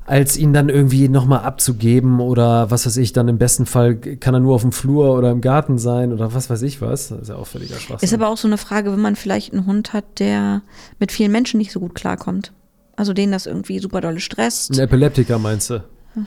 als 0.07 0.37
ihn 0.37 0.53
dann 0.53 0.69
irgendwie 0.69 1.09
nochmal 1.09 1.41
abzugeben 1.41 2.21
oder 2.21 2.71
was 2.71 2.85
weiß 2.85 2.95
ich, 2.97 3.11
dann 3.11 3.27
im 3.27 3.37
besten 3.37 3.65
Fall 3.65 3.97
kann 3.97 4.33
er 4.33 4.39
nur 4.39 4.55
auf 4.55 4.61
dem 4.61 4.71
Flur 4.71 5.13
oder 5.17 5.31
im 5.31 5.41
Garten 5.41 5.77
sein 5.77 6.13
oder 6.13 6.33
was 6.33 6.49
weiß 6.49 6.61
ich 6.61 6.81
was. 6.81 7.09
Das 7.09 7.23
ist 7.23 7.27
ja 7.27 7.35
auch 7.35 7.45
völliger 7.45 7.75
Schwachsinn. 7.75 8.07
Ist 8.07 8.13
aber 8.13 8.29
auch 8.29 8.37
so 8.37 8.47
eine 8.47 8.57
Frage, 8.57 8.93
wenn 8.93 9.01
man 9.01 9.17
vielleicht 9.17 9.51
einen 9.51 9.65
Hund 9.65 9.91
hat, 9.91 10.19
der 10.19 10.61
mit 10.97 11.11
vielen 11.11 11.33
Menschen 11.33 11.57
nicht 11.57 11.73
so 11.73 11.81
gut 11.81 11.93
klarkommt. 11.93 12.53
Also 12.95 13.13
den 13.13 13.33
das 13.33 13.45
irgendwie 13.45 13.79
super 13.79 13.99
dolle 13.99 14.21
stresst. 14.21 14.71
Ein 14.71 14.79
Epileptiker 14.79 15.37
meinst 15.39 15.69
du? 15.69 15.83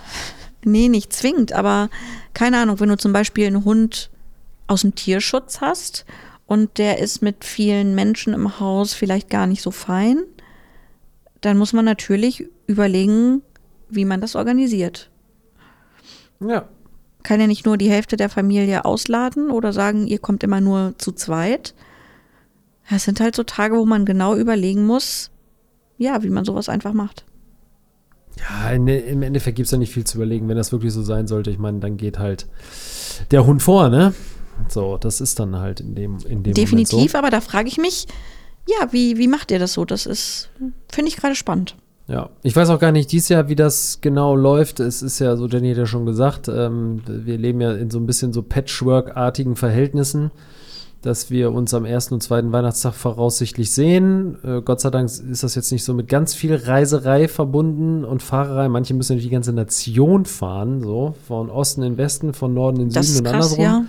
Nee, 0.63 0.89
nicht 0.89 1.11
zwingend, 1.15 1.55
aber 1.55 1.89
keine 2.35 2.59
Ahnung, 2.59 2.81
wenn 2.81 2.91
du 2.91 2.99
zum 2.99 3.15
Beispiel 3.15 3.47
einen 3.47 3.65
Hund 3.65 4.11
aus 4.67 4.83
dem 4.83 4.95
Tierschutz 4.95 5.63
hast 5.63 6.05
und 6.45 6.77
der 6.77 6.99
ist 6.99 7.23
mit 7.23 7.47
vielen 7.47 7.95
Menschen 7.95 8.35
im 8.35 8.61
Haus 8.61 8.93
vielleicht 8.93 9.31
gar 9.31 9.47
nicht 9.47 9.63
so 9.63 9.71
fein, 9.71 10.19
dann 11.41 11.57
muss 11.57 11.73
man 11.73 11.87
natürlich 11.87 12.47
überlegen, 12.67 13.41
wie 13.91 14.05
man 14.05 14.21
das 14.21 14.37
organisiert. 14.37 15.11
Ja. 16.41 16.69
Kann 17.23 17.41
ja 17.41 17.47
nicht 17.47 17.67
nur 17.67 17.77
die 17.77 17.91
Hälfte 17.91 18.17
der 18.17 18.31
Familie 18.31 18.85
ausladen 18.85 19.51
oder 19.51 19.73
sagen, 19.73 20.07
ihr 20.07 20.19
kommt 20.19 20.43
immer 20.43 20.61
nur 20.61 20.95
zu 20.99 21.13
zweit. 21.13 21.75
Es 22.91 23.05
sind 23.05 23.21
halt 23.21 23.37
so 23.37 23.43
Tage, 23.43 23.77
wo 23.77 23.85
man 23.85 24.05
genau 24.05 24.35
überlegen 24.35 24.87
muss, 24.87 25.31
ja, 25.99 26.23
wie 26.23 26.31
man 26.31 26.45
sowas 26.45 26.69
einfach 26.69 26.93
macht. 26.93 27.25
Ja, 28.39 28.71
in, 28.71 28.89
im 28.89 29.23
Endeffekt 29.23 29.57
gibt 29.57 29.67
es 29.67 29.73
ja 29.73 29.79
nicht 29.79 29.93
viel 29.93 30.05
zu 30.05 30.17
überlegen. 30.17 30.49
Wenn 30.49 30.57
das 30.57 30.73
wirklich 30.73 30.93
so 30.93 31.03
sein 31.03 31.27
sollte, 31.27 31.51
ich 31.51 31.59
meine, 31.59 31.81
dann 31.81 31.99
geht 31.99 32.19
halt 32.19 32.49
der 33.31 33.47
Hund 33.47 33.63
vor, 33.63 33.91
ne? 33.91 34.15
So, 34.69 34.97
das 34.97 35.21
ist 35.21 35.39
dann 35.39 35.57
halt 35.57 35.81
in 35.81 35.95
dem, 35.95 36.19
in 36.27 36.43
dem 36.43 36.55
Definitiv, 36.55 36.97
Moment 36.97 37.15
aber 37.17 37.31
da 37.31 37.41
frage 37.41 37.69
ich 37.69 37.79
mich, 37.79 38.07
ja, 38.69 38.93
wie, 38.93 39.19
wie 39.19 39.29
macht 39.29 39.51
ihr 39.51 39.59
das 39.59 39.73
so? 39.73 39.85
Das 39.85 40.07
ist, 40.07 40.51
finde 40.91 41.09
ich 41.09 41.17
gerade 41.17 41.35
spannend. 41.35 41.77
Ja, 42.11 42.29
ich 42.43 42.57
weiß 42.57 42.71
auch 42.71 42.81
gar 42.81 42.91
nicht 42.91 43.13
dieses 43.13 43.29
Jahr, 43.29 43.49
wie 43.49 43.55
das 43.55 44.01
genau 44.01 44.35
läuft. 44.35 44.81
Es 44.81 45.01
ist 45.01 45.21
ja 45.21 45.37
so, 45.37 45.47
Jenny 45.47 45.71
hat 45.71 45.79
ja 45.79 45.87
schon 45.87 46.07
gesagt, 46.07 46.49
ähm, 46.49 47.03
wir 47.07 47.39
leben 47.39 47.61
ja 47.61 47.73
in 47.73 47.89
so 47.89 47.99
ein 48.01 48.07
bisschen 48.07 48.33
so 48.33 48.43
Patchwork-artigen 48.43 49.55
Verhältnissen, 49.55 50.33
dass 51.03 51.31
wir 51.31 51.53
uns 51.53 51.73
am 51.73 51.85
ersten 51.85 52.15
und 52.15 52.21
zweiten 52.21 52.51
Weihnachtstag 52.51 52.95
voraussichtlich 52.95 53.71
sehen. 53.71 54.39
Äh, 54.43 54.61
Gott 54.63 54.81
sei 54.81 54.91
Dank 54.91 55.09
ist 55.09 55.45
das 55.45 55.55
jetzt 55.55 55.71
nicht 55.71 55.85
so 55.85 55.95
mit 55.95 56.09
ganz 56.09 56.35
viel 56.35 56.57
Reiserei 56.57 57.29
verbunden 57.29 58.05
und 58.05 58.25
Fahrerei. 58.25 58.69
Manche 58.69 58.93
müssen 58.95 59.13
durch 59.13 59.25
die 59.25 59.31
ganze 59.31 59.53
Nation 59.53 60.25
fahren, 60.25 60.83
so 60.83 61.15
von 61.29 61.49
Osten 61.49 61.85
in 61.85 61.97
Westen, 61.97 62.35
von 62.35 62.53
Norden 62.53 62.81
in 62.81 62.91
Das 62.91 63.07
Süden 63.07 63.27
ist 63.27 63.33
und 63.33 63.39
krass, 63.39 63.53
andersrum. 63.53 63.87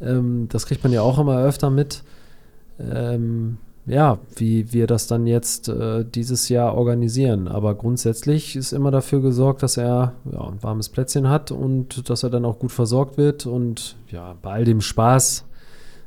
ja. 0.00 0.10
Ähm, 0.10 0.48
das 0.50 0.66
kriegt 0.66 0.82
man 0.82 0.92
ja 0.92 1.02
auch 1.02 1.20
immer 1.20 1.38
öfter 1.38 1.70
mit. 1.70 2.02
Ähm, 2.80 3.58
ja, 3.88 4.18
wie 4.36 4.72
wir 4.72 4.86
das 4.86 5.06
dann 5.06 5.26
jetzt 5.26 5.68
äh, 5.68 6.04
dieses 6.04 6.48
Jahr 6.48 6.74
organisieren. 6.74 7.48
Aber 7.48 7.74
grundsätzlich 7.74 8.54
ist 8.54 8.72
immer 8.72 8.90
dafür 8.90 9.20
gesorgt, 9.20 9.62
dass 9.62 9.76
er 9.76 10.12
ja, 10.30 10.40
ein 10.40 10.62
warmes 10.62 10.88
Plätzchen 10.88 11.28
hat 11.28 11.50
und 11.50 12.08
dass 12.10 12.22
er 12.22 12.30
dann 12.30 12.44
auch 12.44 12.58
gut 12.58 12.72
versorgt 12.72 13.16
wird. 13.16 13.46
Und 13.46 13.96
ja, 14.10 14.36
bei 14.42 14.52
all 14.52 14.64
dem 14.64 14.80
Spaß, 14.80 15.44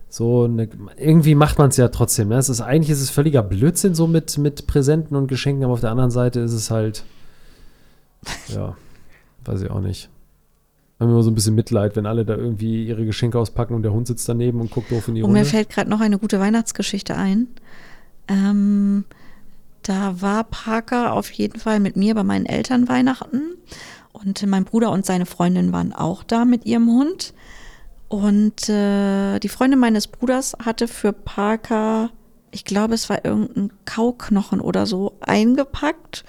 so 0.09 0.43
eine, 0.43 0.69
irgendwie 0.97 1.35
macht 1.35 1.57
man 1.57 1.69
es 1.69 1.77
ja 1.77 1.87
trotzdem. 1.87 2.29
Ne? 2.29 2.35
Es 2.35 2.49
ist, 2.49 2.61
eigentlich 2.61 2.91
ist 2.91 3.01
es 3.01 3.09
völliger 3.09 3.41
Blödsinn 3.41 3.95
so 3.95 4.07
mit, 4.07 4.37
mit 4.37 4.67
Präsenten 4.67 5.15
und 5.15 5.27
Geschenken, 5.27 5.63
aber 5.63 5.73
auf 5.73 5.81
der 5.81 5.91
anderen 5.91 6.11
Seite 6.11 6.41
ist 6.41 6.53
es 6.53 6.69
halt, 6.69 7.03
ja, 8.49 8.75
weiß 9.45 9.61
ich 9.61 9.71
auch 9.71 9.81
nicht. 9.81 10.09
Haben 11.01 11.09
wir 11.09 11.13
immer 11.15 11.23
so 11.23 11.31
ein 11.31 11.35
bisschen 11.35 11.55
Mitleid, 11.55 11.95
wenn 11.95 12.05
alle 12.05 12.25
da 12.25 12.35
irgendwie 12.35 12.85
ihre 12.85 13.05
Geschenke 13.05 13.39
auspacken 13.39 13.73
und 13.73 13.81
der 13.81 13.91
Hund 13.91 14.05
sitzt 14.05 14.29
daneben 14.29 14.61
und 14.61 14.69
guckt 14.69 14.91
doof 14.91 15.07
in 15.07 15.15
die 15.15 15.23
Und 15.23 15.31
mir 15.31 15.39
Runde. 15.39 15.49
fällt 15.49 15.69
gerade 15.71 15.89
noch 15.89 15.99
eine 15.99 16.19
gute 16.19 16.39
Weihnachtsgeschichte 16.39 17.15
ein. 17.15 17.47
Ähm, 18.27 19.05
da 19.81 20.21
war 20.21 20.43
Parker 20.43 21.13
auf 21.13 21.31
jeden 21.31 21.59
Fall 21.59 21.79
mit 21.79 21.95
mir 21.95 22.13
bei 22.13 22.21
meinen 22.21 22.45
Eltern 22.45 22.87
Weihnachten. 22.87 23.41
Und 24.13 24.45
mein 24.45 24.63
Bruder 24.63 24.91
und 24.91 25.03
seine 25.03 25.25
Freundin 25.25 25.71
waren 25.73 25.91
auch 25.91 26.21
da 26.21 26.45
mit 26.45 26.67
ihrem 26.67 26.87
Hund. 26.87 27.33
Und 28.07 28.69
äh, 28.69 29.39
die 29.39 29.49
Freundin 29.49 29.79
meines 29.79 30.05
Bruders 30.05 30.55
hatte 30.63 30.87
für 30.87 31.13
Parker, 31.13 32.11
ich 32.51 32.63
glaube, 32.63 32.93
es 32.93 33.09
war 33.09 33.25
irgendein 33.25 33.71
Kauknochen 33.85 34.61
oder 34.61 34.85
so, 34.85 35.13
eingepackt. 35.21 36.25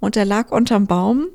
Und 0.00 0.16
der 0.16 0.24
lag 0.24 0.50
unterm 0.50 0.86
Baum. 0.86 1.26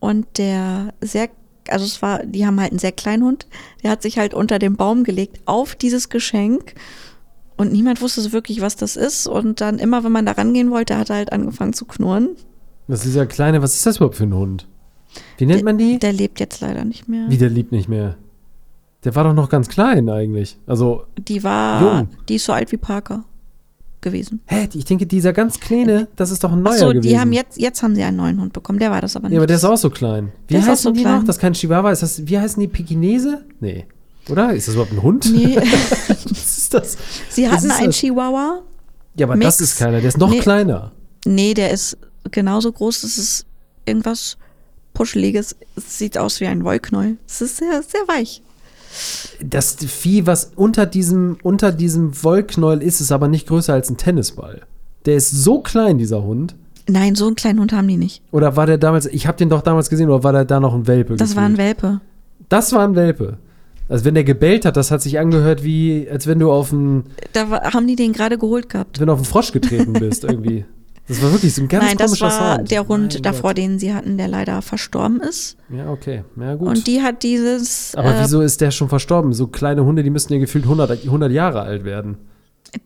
Und 0.00 0.38
der 0.38 0.94
sehr, 1.02 1.28
also 1.68 1.84
es 1.84 2.02
war, 2.02 2.24
die 2.24 2.46
haben 2.46 2.60
halt 2.60 2.72
einen 2.72 2.78
sehr 2.78 2.92
kleinen 2.92 3.24
Hund. 3.24 3.46
Der 3.82 3.90
hat 3.90 4.02
sich 4.02 4.18
halt 4.18 4.34
unter 4.34 4.58
den 4.58 4.76
Baum 4.76 5.04
gelegt 5.04 5.40
auf 5.46 5.74
dieses 5.74 6.08
Geschenk. 6.08 6.74
Und 7.56 7.72
niemand 7.72 8.00
wusste 8.00 8.20
so 8.20 8.32
wirklich, 8.32 8.60
was 8.60 8.76
das 8.76 8.96
ist. 8.96 9.26
Und 9.26 9.60
dann 9.60 9.78
immer, 9.78 10.04
wenn 10.04 10.12
man 10.12 10.26
da 10.26 10.32
rangehen 10.32 10.70
wollte, 10.70 10.96
hat 10.98 11.10
er 11.10 11.16
halt 11.16 11.32
angefangen 11.32 11.72
zu 11.72 11.84
knurren. 11.84 12.30
Das 12.88 13.00
ist 13.00 13.06
dieser 13.06 13.26
kleine, 13.26 13.62
was 13.62 13.74
ist 13.74 13.86
das 13.86 13.96
überhaupt 13.96 14.16
für 14.16 14.24
ein 14.24 14.34
Hund? 14.34 14.66
Wie 15.38 15.46
nennt 15.46 15.62
man 15.62 15.78
die? 15.78 15.98
Der 15.98 16.12
lebt 16.12 16.40
jetzt 16.40 16.60
leider 16.60 16.84
nicht 16.84 17.08
mehr. 17.08 17.26
Wie, 17.28 17.36
der 17.38 17.50
liebt 17.50 17.70
nicht 17.72 17.88
mehr. 17.88 18.16
Der 19.04 19.14
war 19.14 19.24
doch 19.24 19.34
noch 19.34 19.48
ganz 19.48 19.68
klein 19.68 20.08
eigentlich. 20.08 20.58
Also, 20.66 21.04
Die 21.18 21.42
war, 21.44 21.98
Jung. 21.98 22.08
die 22.28 22.36
ist 22.36 22.44
so 22.44 22.52
alt 22.52 22.72
wie 22.72 22.76
Parker 22.76 23.24
gewesen. 24.02 24.40
hä, 24.46 24.68
ich 24.74 24.84
denke, 24.84 25.06
dieser 25.06 25.32
ganz 25.32 25.58
kleine, 25.60 26.08
das 26.16 26.30
ist 26.30 26.44
doch 26.44 26.52
ein 26.52 26.62
neuer 26.62 26.74
Ach 26.74 26.78
so, 26.78 26.88
gewesen. 26.88 27.02
die 27.02 27.18
haben 27.18 27.32
jetzt, 27.32 27.58
jetzt 27.58 27.82
haben 27.82 27.94
sie 27.94 28.02
einen 28.02 28.16
neuen 28.18 28.40
Hund 28.40 28.52
bekommen. 28.52 28.78
Der 28.78 28.90
war 28.90 29.00
das 29.00 29.16
aber 29.16 29.28
nicht. 29.28 29.34
ja, 29.34 29.40
aber 29.40 29.46
der 29.46 29.56
ist 29.56 29.64
auch 29.64 29.76
so 29.76 29.88
klein. 29.90 30.32
Wie 30.48 30.54
Der 30.54 30.62
heißen 30.66 30.76
so 30.76 30.90
die 30.90 31.00
klein. 31.02 31.18
noch? 31.20 31.24
Das 31.24 31.36
ist 31.36 31.40
kein 31.40 31.54
Chihuahua. 31.54 31.90
Ist 31.92 32.02
das, 32.02 32.26
wie 32.26 32.38
heißen 32.38 32.60
die? 32.60 32.68
Pekinese? 32.68 33.44
Nee. 33.60 33.86
Oder? 34.28 34.52
Ist 34.52 34.68
das 34.68 34.74
überhaupt 34.74 34.92
ein 34.92 35.02
Hund? 35.02 35.32
Nee, 35.32 35.56
was 36.30 36.58
ist 36.58 36.74
das? 36.74 36.96
sie 37.30 37.48
hatten 37.48 37.70
einen 37.70 37.86
das? 37.86 37.96
Chihuahua. 37.96 38.62
Ja, 39.16 39.26
aber 39.26 39.36
Mix. 39.36 39.46
das 39.58 39.60
ist 39.60 39.78
keiner. 39.78 40.00
Der 40.00 40.08
ist 40.08 40.18
noch 40.18 40.30
Nee. 40.30 40.38
kleiner. 40.40 40.92
Nee, 41.24 41.54
der 41.54 41.70
ist 41.70 41.96
genauso 42.30 42.70
groß. 42.72 43.02
Das 43.02 43.18
ist 43.18 43.46
irgendwas 43.86 44.36
Puscheliges. 44.94 45.56
Es 45.76 45.98
sieht 45.98 46.18
aus 46.18 46.40
wie 46.40 46.46
ein 46.46 46.64
Wollknäuel. 46.64 47.16
Es 47.26 47.40
ist 47.40 47.56
sehr, 47.58 47.82
sehr 47.82 48.00
weich. 48.08 48.41
Das 49.42 49.76
Vieh, 49.76 50.26
was 50.26 50.52
unter 50.56 50.86
diesem, 50.86 51.36
unter 51.42 51.72
diesem 51.72 52.22
Wollknäuel 52.22 52.82
ist, 52.82 53.00
ist 53.00 53.12
aber 53.12 53.28
nicht 53.28 53.48
größer 53.48 53.72
als 53.72 53.90
ein 53.90 53.96
Tennisball. 53.96 54.62
Der 55.06 55.16
ist 55.16 55.30
so 55.30 55.60
klein, 55.60 55.98
dieser 55.98 56.22
Hund. 56.22 56.54
Nein, 56.88 57.14
so 57.14 57.26
einen 57.26 57.36
kleinen 57.36 57.60
Hund 57.60 57.72
haben 57.72 57.88
die 57.88 57.96
nicht. 57.96 58.22
Oder 58.32 58.56
war 58.56 58.66
der 58.66 58.78
damals, 58.78 59.06
ich 59.06 59.26
habe 59.26 59.38
den 59.38 59.48
doch 59.48 59.62
damals 59.62 59.88
gesehen, 59.88 60.08
oder 60.10 60.24
war 60.24 60.32
der 60.32 60.44
da 60.44 60.60
noch 60.60 60.74
ein 60.74 60.86
Welpe? 60.86 61.16
Das 61.16 61.36
war 61.36 61.44
ein 61.44 61.52
gefühlt? 61.56 61.82
Welpe. 61.82 62.00
Das 62.48 62.72
war 62.72 62.86
ein 62.86 62.94
Welpe. 62.96 63.38
Also 63.88 64.04
wenn 64.04 64.14
der 64.14 64.24
gebellt 64.24 64.64
hat, 64.64 64.76
das 64.76 64.90
hat 64.90 65.02
sich 65.02 65.18
angehört 65.18 65.64
wie, 65.64 66.08
als 66.10 66.26
wenn 66.26 66.38
du 66.38 66.50
auf 66.52 66.72
einen, 66.72 67.04
Da 67.32 67.50
war, 67.50 67.62
haben 67.72 67.86
die 67.86 67.96
den 67.96 68.12
gerade 68.12 68.38
geholt 68.38 68.68
gehabt. 68.68 69.00
wenn 69.00 69.06
du 69.06 69.12
auf 69.12 69.18
einen 69.18 69.26
Frosch 69.26 69.52
getreten 69.52 69.92
bist 69.92 70.24
irgendwie. 70.28 70.64
Das 71.08 71.20
war 71.20 71.32
wirklich 71.32 71.52
so 71.54 71.62
ein 71.62 71.68
ganz 71.68 71.84
Nein, 71.84 71.96
das 71.96 72.06
komischer 72.20 72.26
war 72.40 72.56
Sound. 72.56 72.70
der 72.70 72.86
Hund 72.88 73.14
Mein 73.14 73.22
davor, 73.24 73.50
Gott. 73.50 73.58
den 73.58 73.78
sie 73.78 73.92
hatten, 73.92 74.16
der 74.18 74.28
leider 74.28 74.62
verstorben 74.62 75.20
ist. 75.20 75.56
Ja, 75.68 75.90
okay. 75.90 76.24
Ja, 76.40 76.54
gut. 76.54 76.68
Und 76.68 76.86
die 76.86 77.02
hat 77.02 77.22
dieses, 77.22 77.94
Aber 77.96 78.16
äh, 78.16 78.22
wieso 78.22 78.40
ist 78.40 78.60
der 78.60 78.70
schon 78.70 78.88
verstorben? 78.88 79.32
So 79.32 79.48
kleine 79.48 79.84
Hunde, 79.84 80.02
die 80.04 80.10
müssten 80.10 80.32
ja 80.32 80.38
gefühlt 80.38 80.64
100, 80.64 80.90
100 81.04 81.32
Jahre 81.32 81.62
alt 81.62 81.84
werden. 81.84 82.16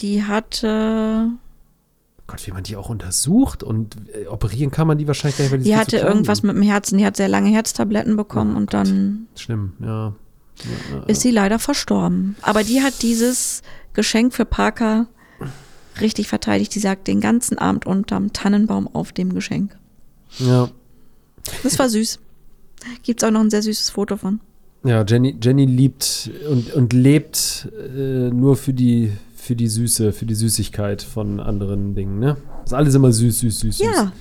die 0.01 0.25
hatte, 0.25 1.29
Gott, 2.27 2.45
wie 2.47 2.53
man 2.53 2.63
die 2.63 2.75
auch 2.77 2.89
untersucht 2.89 3.63
und 3.63 3.97
äh, 4.15 4.27
operieren 4.29 4.71
kann 4.71 4.87
man 4.87 4.97
die 4.99 5.07
wahrscheinlich 5.07 5.37
gar 5.37 5.45
nicht, 5.45 5.53
weil 5.53 5.59
die, 5.59 5.65
die 5.67 5.77
hatte 5.77 5.99
klein 5.99 6.09
irgendwas 6.09 6.39
sind. 6.39 6.47
mit 6.49 6.57
dem 6.57 6.63
Herzen, 6.63 6.99
die 6.99 7.05
hat 7.07 7.17
sehr 7.17 7.29
lange 7.29 7.51
Herztabletten 7.51 8.17
bekommen 8.17 8.55
Oh 8.55 8.59
und 8.59 8.71
Gott. 8.71 8.87
dann 8.89 9.27
Schlimm, 9.37 9.75
ja. 9.81 9.87
ja, 10.65 10.97
ja. 10.97 11.03
ist 11.07 11.21
sie 11.21 11.31
leider 11.31 11.59
verstorben. 11.59 12.35
Aber 12.43 12.65
die 12.65 12.83
hat 12.83 13.03
dieses 13.03 13.63
Geschenk 13.93 14.33
für 14.35 14.45
Parker 14.47 15.07
richtig 16.01 16.29
verteidigt. 16.29 16.75
Die 16.75 16.79
sagt 16.81 17.07
den 17.09 17.21
ganzen 17.21 17.59
Abend 17.59 17.87
unterm 17.87 18.33
Tannenbaum 18.33 18.89
auf 18.93 19.13
dem 19.13 19.35
Geschenk. 19.35 19.77
ja. 20.39 20.69
Das 21.63 21.79
war 21.79 21.89
süß. 21.89 22.19
Gibt's 23.05 23.23
auch 23.23 23.31
noch 23.31 23.41
ein 23.41 23.51
sehr 23.51 23.63
süßes 23.63 23.91
Foto 23.91 24.17
von. 24.17 24.41
Ja, 24.85 25.05
Jenny, 25.05 25.37
Jenny 25.41 25.65
liebt 25.65 26.29
und, 26.51 26.73
und 26.75 26.93
lebt 26.93 27.69
äh, 27.97 28.31
nur 28.31 28.57
für 28.57 28.73
die, 28.73 29.13
für 29.37 29.55
die 29.55 29.69
Süße, 29.69 30.13
für 30.13 30.27
die 30.27 30.35
Süßigkeit 30.35 31.03
von 31.03 31.39
anderen 31.39 31.95
Dingen, 31.95 32.19
ne? 32.19 32.37
Ist 32.65 32.75
alles 32.75 32.95
immer 32.97 33.13
süß, 33.13 33.41
süß, 33.41 33.61
süß, 33.61 33.79
süß. 33.79 33.87
Ja, 33.87 34.13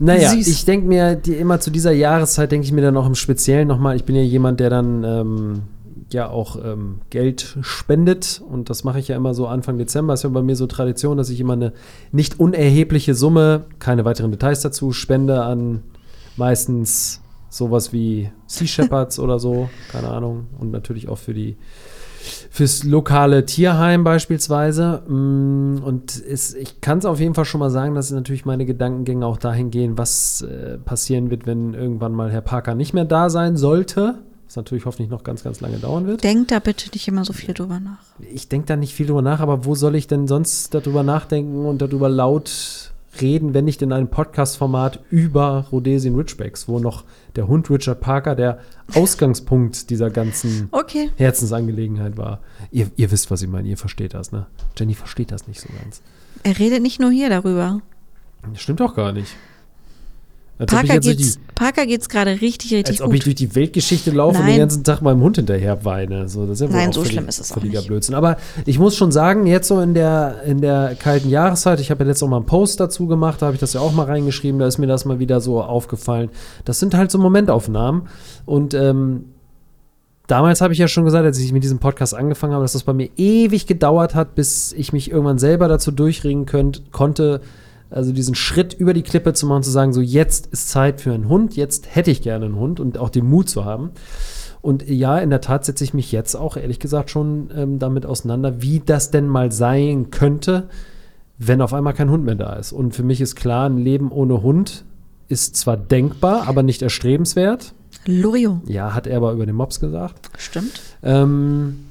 Naja, 0.00 0.30
Süß. 0.30 0.48
ich 0.48 0.64
denke 0.64 0.86
mir, 0.88 1.14
die, 1.14 1.34
immer 1.34 1.60
zu 1.60 1.70
dieser 1.70 1.92
Jahreszeit 1.92 2.50
denke 2.52 2.64
ich 2.66 2.72
mir 2.72 2.82
dann 2.82 2.96
auch 2.96 3.06
im 3.06 3.14
Speziellen 3.14 3.68
nochmal, 3.68 3.94
ich 3.96 4.04
bin 4.04 4.16
ja 4.16 4.22
jemand, 4.22 4.58
der 4.60 4.70
dann 4.70 5.04
ähm, 5.04 5.62
ja 6.10 6.28
auch 6.28 6.56
ähm, 6.62 7.00
Geld 7.10 7.58
spendet 7.60 8.42
und 8.48 8.70
das 8.70 8.84
mache 8.84 8.98
ich 8.98 9.08
ja 9.08 9.16
immer 9.16 9.34
so 9.34 9.46
Anfang 9.46 9.78
Dezember, 9.78 10.14
ist 10.14 10.24
ja 10.24 10.30
bei 10.30 10.42
mir 10.42 10.56
so 10.56 10.66
Tradition, 10.66 11.16
dass 11.16 11.30
ich 11.30 11.40
immer 11.40 11.52
eine 11.54 11.72
nicht 12.12 12.40
unerhebliche 12.40 13.14
Summe, 13.14 13.66
keine 13.78 14.04
weiteren 14.04 14.30
Details 14.30 14.62
dazu, 14.62 14.92
spende 14.92 15.42
an 15.42 15.82
meistens 16.36 17.20
sowas 17.50 17.92
wie 17.92 18.30
Sea 18.46 18.66
Shepherds 18.68 19.18
oder 19.18 19.38
so, 19.38 19.68
keine 19.90 20.08
Ahnung, 20.08 20.46
und 20.58 20.70
natürlich 20.70 21.08
auch 21.08 21.18
für 21.18 21.34
die 21.34 21.56
fürs 22.50 22.84
lokale 22.84 23.46
Tierheim 23.46 24.04
beispielsweise. 24.04 25.02
Mm, 25.08 25.78
Und 25.84 26.22
es, 26.24 26.54
ich 26.54 26.80
kann 26.80 26.98
es 26.98 27.04
auf 27.04 27.20
jeden 27.20 27.34
Fall 27.34 27.44
schon 27.44 27.60
mal 27.60 27.70
sagen, 27.70 27.94
dass 27.94 28.10
natürlich 28.10 28.44
meine 28.44 28.66
Gedankengänge 28.66 29.24
auch 29.24 29.38
dahin 29.38 29.70
gehen, 29.70 29.96
was 29.96 30.42
äh, 30.42 30.78
passieren 30.78 31.30
wird, 31.30 31.46
wenn 31.46 31.74
irgendwann 31.74 32.12
mal 32.12 32.30
Herr 32.30 32.40
Parker 32.40 32.74
nicht 32.74 32.92
mehr 32.92 33.04
da 33.04 33.30
sein 33.30 33.56
sollte. 33.56 34.18
Was 34.48 34.56
natürlich 34.56 34.86
hoffentlich 34.86 35.10
noch 35.10 35.22
ganz, 35.24 35.44
ganz 35.44 35.60
lange 35.60 35.76
dauern 35.76 36.06
wird. 36.06 36.24
denk 36.24 36.48
da 36.48 36.58
bitte 36.58 36.88
nicht 36.94 37.06
immer 37.06 37.24
so 37.24 37.32
viel 37.34 37.52
drüber 37.54 37.80
nach. 37.80 37.98
Ich 38.32 38.48
denke 38.48 38.66
da 38.66 38.76
nicht 38.76 38.94
viel 38.94 39.06
drüber 39.06 39.20
nach, 39.22 39.40
aber 39.40 39.64
wo 39.66 39.74
soll 39.74 39.94
ich 39.94 40.06
denn 40.06 40.26
sonst 40.26 40.72
darüber 40.74 41.02
nachdenken 41.02 41.66
und 41.66 41.82
darüber 41.82 42.08
laut 42.08 42.92
reden, 43.20 43.52
wenn 43.52 43.66
nicht 43.66 43.82
in 43.82 43.92
einem 43.92 44.08
Podcast-Format 44.08 45.00
über 45.10 45.66
Rhodesian 45.70 46.14
Ridgebacks, 46.14 46.66
wo 46.66 46.78
noch 46.78 47.04
der 47.36 47.46
Hund 47.46 47.68
Richard 47.68 48.00
Parker 48.00 48.34
der 48.34 48.60
Ausgangspunkt 48.94 49.90
dieser 49.90 50.08
ganzen 50.10 50.68
Okay. 50.70 51.10
Herzensangelegenheit 51.16 52.16
war. 52.16 52.40
Ihr, 52.70 52.90
ihr 52.96 53.10
wisst, 53.10 53.30
was 53.30 53.42
ich 53.42 53.48
meine, 53.48 53.68
ihr 53.68 53.76
versteht 53.76 54.14
das, 54.14 54.32
ne? 54.32 54.46
Jenny 54.78 54.94
versteht 54.94 55.30
das 55.30 55.46
nicht 55.46 55.60
so 55.60 55.68
ganz. 55.82 56.00
Er 56.42 56.58
redet 56.58 56.80
nicht 56.80 57.00
nur 57.00 57.10
hier 57.10 57.28
darüber. 57.28 57.82
Das 58.50 58.62
stimmt 58.62 58.80
doch 58.80 58.94
gar 58.94 59.12
nicht. 59.12 59.34
Als 60.58 60.72
Parker 60.72 60.98
durch 60.98 61.16
geht's, 61.16 61.34
die, 61.34 61.54
Parker 61.54 61.86
geht's 61.86 62.08
gerade 62.08 62.32
richtig, 62.32 62.72
richtig 62.72 62.86
als 62.86 63.00
ob 63.00 63.12
ich 63.14 63.20
gut. 63.20 63.26
durch 63.26 63.34
die 63.36 63.54
Weltgeschichte 63.54 64.10
laufe 64.10 64.38
und 64.38 64.44
Nein. 64.44 64.54
den 64.54 64.58
ganzen 64.60 64.82
Tag 64.82 65.02
meinem 65.02 65.20
Hund 65.20 65.36
hinterher 65.36 65.84
weine. 65.84 66.28
So, 66.28 66.46
das 66.46 66.54
ist 66.54 66.60
ja 66.62 66.68
wohl 66.68 66.76
Nein, 66.76 66.92
so 66.92 67.04
schlimm 67.04 67.28
ist 67.28 67.38
es 67.38 67.52
auch 67.52 67.62
nicht. 67.62 67.86
Blödsinn. 67.86 68.16
Aber 68.16 68.38
ich 68.66 68.78
muss 68.80 68.96
schon 68.96 69.12
sagen, 69.12 69.46
jetzt 69.46 69.68
so 69.68 69.80
in 69.80 69.94
der, 69.94 70.42
in 70.44 70.60
der 70.60 70.96
kalten 70.98 71.28
Jahreszeit, 71.28 71.78
ich 71.78 71.92
habe 71.92 72.02
ja 72.02 72.08
letztes 72.08 72.24
auch 72.24 72.30
mal 72.30 72.38
einen 72.38 72.46
Post 72.46 72.80
dazu 72.80 73.06
gemacht, 73.06 73.40
da 73.40 73.46
habe 73.46 73.54
ich 73.54 73.60
das 73.60 73.72
ja 73.72 73.80
auch 73.80 73.92
mal 73.92 74.06
reingeschrieben, 74.06 74.58
da 74.58 74.66
ist 74.66 74.78
mir 74.78 74.88
das 74.88 75.04
mal 75.04 75.20
wieder 75.20 75.40
so 75.40 75.62
aufgefallen. 75.62 76.28
Das 76.64 76.80
sind 76.80 76.94
halt 76.94 77.12
so 77.12 77.18
Momentaufnahmen. 77.18 78.08
Und 78.44 78.74
ähm, 78.74 79.26
damals 80.26 80.60
habe 80.60 80.72
ich 80.72 80.80
ja 80.80 80.88
schon 80.88 81.04
gesagt, 81.04 81.24
als 81.24 81.38
ich 81.38 81.52
mit 81.52 81.62
diesem 81.62 81.78
Podcast 81.78 82.14
angefangen 82.14 82.52
habe, 82.52 82.64
dass 82.64 82.72
das 82.72 82.82
bei 82.82 82.92
mir 82.92 83.10
ewig 83.16 83.68
gedauert 83.68 84.16
hat, 84.16 84.34
bis 84.34 84.72
ich 84.72 84.92
mich 84.92 85.10
irgendwann 85.10 85.38
selber 85.38 85.68
dazu 85.68 85.92
durchringen 85.92 86.46
könnt, 86.46 86.90
konnte, 86.90 87.40
also 87.90 88.12
diesen 88.12 88.34
Schritt 88.34 88.74
über 88.74 88.92
die 88.94 89.02
Klippe 89.02 89.32
zu 89.32 89.46
machen, 89.46 89.62
zu 89.62 89.70
sagen, 89.70 89.92
so 89.92 90.00
jetzt 90.00 90.48
ist 90.48 90.68
Zeit 90.68 91.00
für 91.00 91.12
einen 91.12 91.28
Hund, 91.28 91.56
jetzt 91.56 91.94
hätte 91.94 92.10
ich 92.10 92.22
gerne 92.22 92.46
einen 92.46 92.56
Hund 92.56 92.80
und 92.80 92.98
auch 92.98 93.10
den 93.10 93.26
Mut 93.26 93.48
zu 93.48 93.64
haben. 93.64 93.90
Und 94.60 94.88
ja, 94.88 95.18
in 95.18 95.30
der 95.30 95.40
Tat 95.40 95.64
setze 95.64 95.84
ich 95.84 95.94
mich 95.94 96.12
jetzt 96.12 96.34
auch 96.34 96.56
ehrlich 96.56 96.80
gesagt 96.80 97.10
schon 97.10 97.50
ähm, 97.54 97.78
damit 97.78 98.04
auseinander, 98.04 98.60
wie 98.60 98.80
das 98.80 99.10
denn 99.10 99.26
mal 99.26 99.52
sein 99.52 100.10
könnte, 100.10 100.68
wenn 101.38 101.62
auf 101.62 101.72
einmal 101.72 101.94
kein 101.94 102.10
Hund 102.10 102.24
mehr 102.24 102.34
da 102.34 102.54
ist. 102.54 102.72
Und 102.72 102.94
für 102.94 103.04
mich 103.04 103.20
ist 103.20 103.36
klar, 103.36 103.68
ein 103.68 103.78
Leben 103.78 104.10
ohne 104.10 104.42
Hund 104.42 104.84
ist 105.28 105.56
zwar 105.56 105.76
denkbar, 105.76 106.48
aber 106.48 106.62
nicht 106.62 106.82
erstrebenswert. 106.82 107.74
Lorio. 108.06 108.60
Ja, 108.66 108.94
hat 108.94 109.06
er 109.06 109.18
aber 109.18 109.32
über 109.32 109.46
den 109.46 109.54
Mops 109.54 109.78
gesagt. 109.78 110.30
Stimmt. 110.38 110.80
Ähm, 111.02 111.87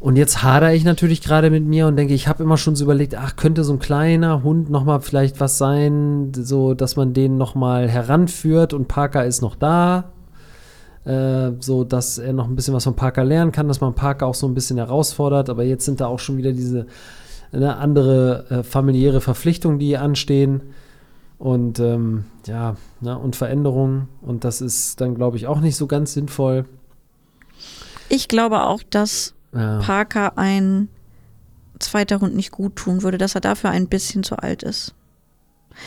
und 0.00 0.16
jetzt 0.16 0.42
hadere 0.42 0.74
ich 0.74 0.84
natürlich 0.84 1.20
gerade 1.20 1.50
mit 1.50 1.66
mir 1.66 1.86
und 1.86 1.96
denke, 1.96 2.14
ich 2.14 2.26
habe 2.26 2.42
immer 2.42 2.56
schon 2.56 2.74
so 2.74 2.84
überlegt, 2.84 3.14
ach, 3.14 3.36
könnte 3.36 3.64
so 3.64 3.74
ein 3.74 3.78
kleiner 3.78 4.42
Hund 4.42 4.70
noch 4.70 4.82
mal 4.82 5.00
vielleicht 5.00 5.40
was 5.40 5.58
sein, 5.58 6.32
so 6.34 6.72
dass 6.72 6.96
man 6.96 7.12
den 7.12 7.36
noch 7.36 7.54
mal 7.54 7.86
heranführt 7.86 8.72
und 8.72 8.88
Parker 8.88 9.26
ist 9.26 9.42
noch 9.42 9.56
da, 9.56 10.12
äh, 11.04 11.50
so 11.60 11.84
dass 11.84 12.16
er 12.16 12.32
noch 12.32 12.48
ein 12.48 12.56
bisschen 12.56 12.72
was 12.72 12.84
von 12.84 12.96
Parker 12.96 13.24
lernen 13.24 13.52
kann, 13.52 13.68
dass 13.68 13.82
man 13.82 13.94
Parker 13.94 14.26
auch 14.26 14.34
so 14.34 14.46
ein 14.46 14.54
bisschen 14.54 14.78
herausfordert. 14.78 15.50
Aber 15.50 15.64
jetzt 15.64 15.84
sind 15.84 16.00
da 16.00 16.06
auch 16.06 16.18
schon 16.18 16.38
wieder 16.38 16.52
diese 16.52 16.86
ne, 17.52 17.76
andere 17.76 18.46
äh, 18.48 18.62
familiäre 18.62 19.20
Verpflichtungen, 19.20 19.78
die 19.78 19.98
anstehen 19.98 20.62
und 21.38 21.78
ähm, 21.78 22.24
ja, 22.46 22.76
ne, 23.02 23.18
und 23.18 23.36
Veränderungen 23.36 24.08
und 24.22 24.44
das 24.44 24.62
ist 24.62 25.02
dann 25.02 25.14
glaube 25.14 25.36
ich 25.36 25.46
auch 25.46 25.60
nicht 25.60 25.76
so 25.76 25.86
ganz 25.86 26.14
sinnvoll. 26.14 26.64
Ich 28.08 28.28
glaube 28.28 28.62
auch, 28.62 28.82
dass 28.88 29.34
Ja. 29.54 29.78
Parker 29.80 30.38
ein 30.38 30.88
zweiter 31.78 32.20
Hund 32.20 32.34
nicht 32.36 32.50
gut 32.52 32.76
tun 32.76 33.02
würde, 33.02 33.18
dass 33.18 33.34
er 33.34 33.40
dafür 33.40 33.70
ein 33.70 33.88
bisschen 33.88 34.22
zu 34.22 34.36
alt 34.36 34.62
ist. 34.62 34.94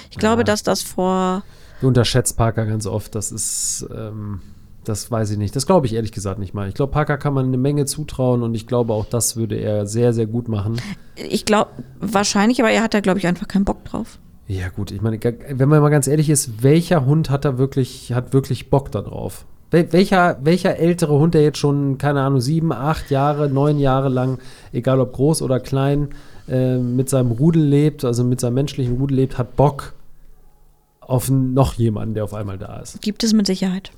Ich 0.10 0.18
glaube, 0.18 0.42
Ja. 0.42 0.44
dass 0.46 0.64
das 0.64 0.82
vor, 0.82 1.44
Du 1.82 1.88
unterschätzt 1.88 2.38
Parker 2.38 2.66
ganz 2.66 2.86
oft. 2.88 3.14
Das 3.14 3.32
ist, 3.32 3.86
ähm, 3.94 4.42
das 4.86 5.12
weiß 5.12 5.32
ich 5.32 5.38
nicht. 5.38 5.54
Das 5.56 5.66
glaube 5.66 5.86
ich 5.86 5.94
ehrlich 5.94 6.12
gesagt 6.14 6.40
nicht 6.40 6.54
mal. 6.54 6.68
Ich 6.70 6.76
glaube, 6.76 6.92
Parker 6.94 7.18
kann 7.18 7.34
man 7.34 7.48
eine 7.48 7.58
Menge 7.58 7.86
zutrauen 7.86 8.42
und 8.42 8.56
ich 8.56 8.68
glaube, 8.68 8.94
auch 8.94 9.06
das 9.06 9.36
würde 9.36 9.56
er 9.58 9.86
sehr, 9.86 10.14
sehr 10.14 10.26
gut 10.26 10.48
machen. 10.48 10.80
ich 11.16 11.46
glaube, 11.46 11.72
wahrscheinlich, 12.00 12.60
aber 12.62 12.72
er 12.72 12.84
hat 12.84 12.94
da, 12.94 13.02
glaube 13.02 13.20
ich, 13.20 13.28
einfach 13.28 13.48
keinen 13.50 13.66
Bock 13.66 13.84
drauf. 13.86 14.18
Ja, 14.48 14.70
gut. 14.70 14.92
Ich 14.92 15.02
meine, 15.02 15.20
wenn 15.22 15.70
man 15.70 15.82
mal 15.82 15.90
ganz 15.90 16.08
ehrlich 16.08 16.30
ist, 16.30 16.64
welcher 16.64 17.06
Hund 17.06 17.30
hat 17.30 17.44
da 17.46 17.58
wirklich, 17.58 18.14
hat 18.14 18.34
wirklich 18.34 18.70
Bock 18.70 18.92
da 18.92 19.02
drauf? 19.02 19.46
Wel 19.46 19.53
welcher, 19.74 20.38
welcher 20.44 20.78
ältere 20.78 21.18
Hund, 21.18 21.34
der 21.34 21.42
jetzt 21.42 21.58
schon, 21.58 21.98
keine 21.98 22.22
Ahnung, 22.22 22.42
sieben, 22.42 22.72
acht 22.72 23.10
Jahre, 23.10 23.50
neun 23.50 23.80
Jahre 23.80 24.10
lang, 24.10 24.40
egal 24.72 25.00
ob 25.00 25.14
groß 25.14 25.42
oder 25.42 25.60
klein, 25.60 26.10
äh, 26.48 26.78
mit 26.78 27.10
seinem 27.10 27.32
Rudel 27.32 27.64
lebt, 27.64 28.06
also 28.06 28.24
mit 28.24 28.40
seinem 28.40 28.54
menschlichen 28.54 28.98
Rudel 28.98 29.18
lebt, 29.18 29.38
hat 29.38 29.56
Bock 29.56 29.94
auf 31.00 31.30
noch 31.30 31.74
jemanden, 31.74 32.14
der 32.14 32.24
auf 32.24 32.34
einmal 32.34 32.58
da 32.58 32.80
ist. 32.80 33.02
Gibt 33.02 33.24
es 33.24 33.34
mit 33.34 33.48
Sicherheit. 33.48 33.92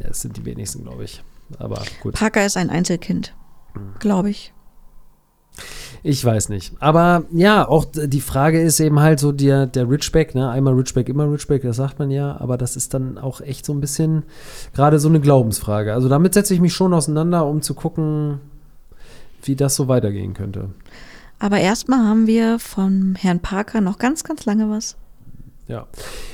Ja, 0.00 0.08
es 0.08 0.22
sind 0.22 0.36
die 0.36 0.44
wenigsten, 0.44 0.82
glaube 0.82 1.04
ich. 1.04 1.22
Aber 1.58 1.82
gut. 2.02 2.14
Parker 2.14 2.46
ist 2.46 2.56
ein 2.56 2.70
Einzelkind. 2.70 3.34
Glaube 3.98 4.30
ich. 4.30 4.53
Ich 6.02 6.22
weiß 6.24 6.48
nicht. 6.50 6.74
Aber 6.80 7.24
ja, 7.32 7.66
auch 7.66 7.86
die 7.86 8.20
Frage 8.20 8.60
ist 8.60 8.80
eben 8.80 9.00
halt 9.00 9.20
so 9.20 9.32
der, 9.32 9.66
der 9.66 9.88
Ridgeback, 9.88 10.34
ne? 10.34 10.50
Einmal 10.50 10.74
Ridgeback, 10.74 11.08
immer 11.08 11.30
Ridgeback, 11.30 11.62
das 11.62 11.76
sagt 11.76 11.98
man 11.98 12.10
ja, 12.10 12.38
aber 12.40 12.58
das 12.58 12.76
ist 12.76 12.92
dann 12.92 13.16
auch 13.16 13.40
echt 13.40 13.64
so 13.64 13.72
ein 13.72 13.80
bisschen 13.80 14.24
gerade 14.74 14.98
so 14.98 15.08
eine 15.08 15.20
Glaubensfrage. 15.20 15.94
Also 15.94 16.08
damit 16.08 16.34
setze 16.34 16.54
ich 16.54 16.60
mich 16.60 16.74
schon 16.74 16.92
auseinander, 16.92 17.46
um 17.46 17.62
zu 17.62 17.74
gucken, 17.74 18.40
wie 19.42 19.56
das 19.56 19.76
so 19.76 19.88
weitergehen 19.88 20.34
könnte. 20.34 20.70
Aber 21.38 21.58
erstmal 21.58 22.00
haben 22.00 22.26
wir 22.26 22.58
vom 22.58 23.14
Herrn 23.16 23.40
Parker 23.40 23.80
noch 23.80 23.98
ganz, 23.98 24.24
ganz 24.24 24.44
lange 24.44 24.68
was. 24.70 24.96
Ja. 25.66 25.86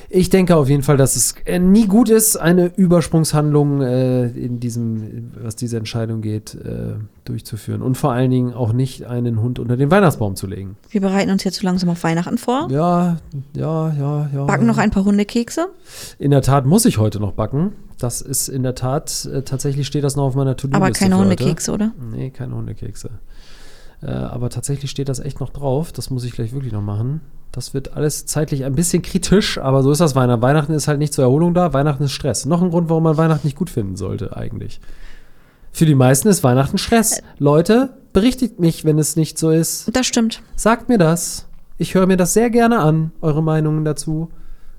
Ich 0.09 0.29
denke 0.29 0.57
auf 0.57 0.67
jeden 0.67 0.83
Fall, 0.83 0.97
dass 0.97 1.15
es 1.15 1.35
äh, 1.45 1.57
nie 1.57 1.87
gut 1.87 2.09
ist, 2.09 2.35
eine 2.35 2.65
Übersprungshandlung 2.75 3.81
äh, 3.81 4.27
in 4.27 4.59
diesem, 4.59 5.31
was 5.41 5.55
diese 5.55 5.77
Entscheidung 5.77 6.21
geht, 6.21 6.53
äh, 6.55 6.95
durchzuführen. 7.23 7.81
Und 7.81 7.95
vor 7.95 8.11
allen 8.11 8.29
Dingen 8.29 8.53
auch 8.53 8.73
nicht 8.73 9.05
einen 9.05 9.41
Hund 9.41 9.57
unter 9.57 9.77
den 9.77 9.89
Weihnachtsbaum 9.89 10.35
zu 10.35 10.47
legen. 10.47 10.75
Wir 10.89 10.99
bereiten 10.99 11.31
uns 11.31 11.45
jetzt 11.45 11.59
so 11.61 11.65
langsam 11.65 11.89
auf 11.89 12.03
Weihnachten 12.03 12.37
vor. 12.37 12.67
Ja, 12.69 13.19
ja, 13.55 13.93
ja, 13.93 14.29
ja. 14.33 14.45
Backen 14.45 14.65
noch 14.65 14.77
ein 14.77 14.91
paar 14.91 15.05
Hundekekse. 15.05 15.69
In 16.19 16.31
der 16.31 16.41
Tat 16.41 16.65
muss 16.65 16.83
ich 16.85 16.97
heute 16.97 17.21
noch 17.21 17.31
backen. 17.31 17.71
Das 17.97 18.19
ist 18.19 18.49
in 18.49 18.63
der 18.63 18.75
Tat, 18.75 19.29
äh, 19.31 19.43
tatsächlich 19.43 19.87
steht 19.87 20.03
das 20.03 20.17
noch 20.17 20.23
auf 20.23 20.35
meiner 20.35 20.57
To-Do-Liste. 20.57 20.83
Aber 20.83 20.91
keine. 20.91 21.17
Hundekekse, 21.17 21.71
oder? 21.71 21.91
Nee, 22.11 22.31
keine 22.31 22.55
Hundekekse. 22.55 23.11
Äh, 24.01 24.11
aber 24.11 24.49
tatsächlich 24.49 24.89
steht 24.89 25.09
das 25.09 25.19
echt 25.19 25.39
noch 25.39 25.49
drauf. 25.49 25.91
Das 25.91 26.09
muss 26.09 26.23
ich 26.23 26.33
gleich 26.33 26.53
wirklich 26.53 26.73
noch 26.73 26.81
machen. 26.81 27.21
Das 27.51 27.73
wird 27.73 27.95
alles 27.95 28.25
zeitlich 28.25 28.63
ein 28.63 28.75
bisschen 28.75 29.01
kritisch, 29.01 29.57
aber 29.57 29.83
so 29.83 29.91
ist 29.91 30.01
das 30.01 30.15
Weihnachten. 30.15 30.41
Weihnachten 30.41 30.73
ist 30.73 30.87
halt 30.87 30.99
nicht 30.99 31.13
zur 31.13 31.25
Erholung 31.25 31.53
da, 31.53 31.73
Weihnachten 31.73 32.03
ist 32.03 32.13
Stress. 32.13 32.45
Noch 32.45 32.61
ein 32.61 32.71
Grund, 32.71 32.89
warum 32.89 33.03
man 33.03 33.17
Weihnachten 33.17 33.45
nicht 33.45 33.57
gut 33.57 33.69
finden 33.69 33.97
sollte, 33.97 34.35
eigentlich. 34.35 34.79
Für 35.71 35.85
die 35.85 35.95
meisten 35.95 36.27
ist 36.29 36.43
Weihnachten 36.43 36.77
Stress. 36.77 37.21
Leute, 37.37 37.97
berichtigt 38.13 38.59
mich, 38.59 38.85
wenn 38.85 38.97
es 38.99 39.15
nicht 39.15 39.37
so 39.37 39.49
ist. 39.49 39.89
Das 39.95 40.05
stimmt. 40.05 40.41
Sagt 40.55 40.89
mir 40.89 40.97
das. 40.97 41.47
Ich 41.77 41.93
höre 41.93 42.07
mir 42.07 42.17
das 42.17 42.33
sehr 42.33 42.49
gerne 42.49 42.79
an, 42.79 43.11
eure 43.21 43.43
Meinungen 43.43 43.83
dazu. 43.83 44.29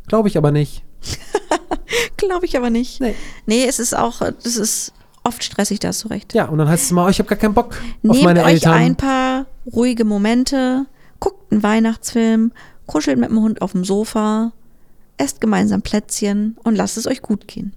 Glaube 0.06 0.28
ich 0.28 0.38
aber 0.38 0.50
nicht. 0.50 0.84
Glaube 2.16 2.46
ich 2.46 2.56
aber 2.56 2.70
nicht. 2.70 3.00
Nee. 3.00 3.14
Nee, 3.46 3.64
es 3.66 3.78
ist 3.78 3.96
auch, 3.96 4.20
das 4.20 4.56
ist 4.56 4.92
oft 5.24 5.44
stressig, 5.44 5.78
da 5.80 5.88
hast 5.88 6.04
du 6.04 6.08
recht. 6.08 6.34
Ja, 6.34 6.46
und 6.46 6.58
dann 6.58 6.68
heißt 6.68 6.84
es 6.84 6.90
mal, 6.92 7.06
oh, 7.06 7.08
ich 7.08 7.18
habe 7.18 7.28
gar 7.28 7.38
keinen 7.38 7.54
Bock 7.54 7.74
auf 8.06 8.14
Nehmt 8.14 8.24
meine 8.24 8.44
euch 8.44 8.54
Eltern. 8.54 8.72
ein 8.72 8.96
paar 8.96 9.46
ruhige 9.72 10.04
Momente, 10.04 10.86
guckt 11.20 11.52
einen 11.52 11.62
Weihnachtsfilm, 11.62 12.52
kuschelt 12.86 13.18
mit 13.18 13.30
dem 13.30 13.40
Hund 13.40 13.62
auf 13.62 13.72
dem 13.72 13.84
Sofa, 13.84 14.52
esst 15.16 15.40
gemeinsam 15.40 15.82
Plätzchen 15.82 16.56
und 16.64 16.74
lasst 16.74 16.96
es 16.96 17.06
euch 17.06 17.22
gut 17.22 17.46
gehen. 17.46 17.72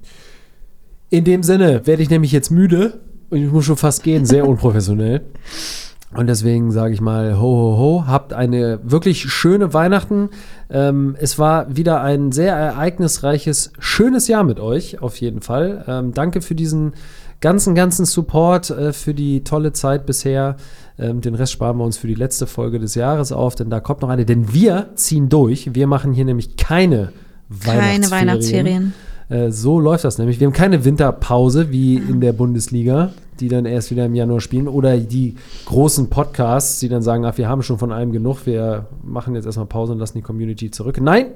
In 1.10 1.24
dem 1.24 1.44
Sinne 1.44 1.86
werde 1.86 2.02
ich 2.02 2.10
nämlich 2.10 2.32
jetzt 2.32 2.50
müde 2.50 3.00
und 3.30 3.44
ich 3.44 3.52
muss 3.52 3.66
schon 3.66 3.78
fast 3.78 4.04
gehen, 4.04 4.26
sehr 4.26 4.48
unprofessionell. 4.48 5.22
Und 6.16 6.28
deswegen 6.28 6.72
sage 6.72 6.94
ich 6.94 7.02
mal, 7.02 7.38
ho, 7.38 7.42
ho, 7.42 7.78
ho, 7.78 8.04
habt 8.08 8.32
eine 8.32 8.80
wirklich 8.84 9.24
schöne 9.24 9.74
Weihnachten. 9.74 10.30
Ähm, 10.70 11.16
es 11.20 11.38
war 11.38 11.76
wieder 11.76 12.02
ein 12.02 12.32
sehr 12.32 12.56
ereignisreiches, 12.56 13.74
schönes 13.80 14.28
Jahr 14.28 14.44
mit 14.44 14.60
euch, 14.60 15.02
auf 15.02 15.18
jeden 15.18 15.42
Fall. 15.42 15.84
Ähm, 15.88 16.14
danke 16.14 16.42
für 16.42 16.56
diesen 16.56 16.94
ganzen, 17.46 17.76
ganzen 17.76 18.06
Support, 18.06 18.72
äh, 18.72 18.92
für 18.92 19.14
die 19.14 19.44
tolle 19.44 19.72
Zeit 19.72 20.08
bisher. 20.08 20.56
Ähm, 20.98 21.22
den 21.22 21.36
Rest 21.36 21.52
sparen 21.52 21.78
wir 21.78 21.84
uns 21.84 21.96
für 21.96 22.08
die 22.08 22.16
letzte 22.16 22.48
Folge 22.48 22.80
des 22.80 22.96
Jahres 22.96 23.32
auf, 23.32 23.54
denn 23.54 23.70
da 23.70 23.80
kommt 23.80 24.02
noch 24.02 24.10
eine. 24.10 24.26
Denn 24.26 24.52
wir 24.52 24.88
ziehen 24.96 25.30
durch. 25.30 25.76
Wir 25.76 25.86
machen 25.86 26.12
hier 26.12 26.26
nämlich 26.26 26.58
keine 26.58 27.12
Keine 27.64 28.10
Weihnachtsferien. 28.10 28.94
äh, 29.30 29.52
so 29.52 29.80
läuft 29.80 30.06
das 30.06 30.18
nämlich. 30.18 30.40
Wir 30.40 30.48
haben 30.48 30.54
keine 30.54 30.86
Winterpause 30.86 31.70
wie 31.70 31.98
in 31.98 32.20
der 32.20 32.34
Bundesliga, 32.34 33.12
die 33.40 33.48
dann 33.48 33.66
erst 33.68 33.92
wieder 33.92 34.06
im 34.06 34.16
Januar 34.16 34.42
spielen. 34.42 34.68
Oder 34.68 34.98
die 34.98 35.36
großen 35.68 36.10
Podcasts, 36.10 36.80
die 36.80 36.90
dann 36.90 37.04
sagen, 37.04 37.26
ach, 37.26 37.38
wir 37.38 37.48
haben 37.48 37.62
schon 37.62 37.78
von 37.78 37.92
allem 37.92 38.12
genug, 38.12 38.48
wir 38.48 38.88
machen 39.04 39.36
jetzt 39.36 39.46
erstmal 39.46 39.68
Pause 39.68 39.92
und 39.94 40.00
lassen 40.00 40.18
die 40.18 40.24
Community 40.24 40.72
zurück. 40.72 41.00
Nein, 41.00 41.28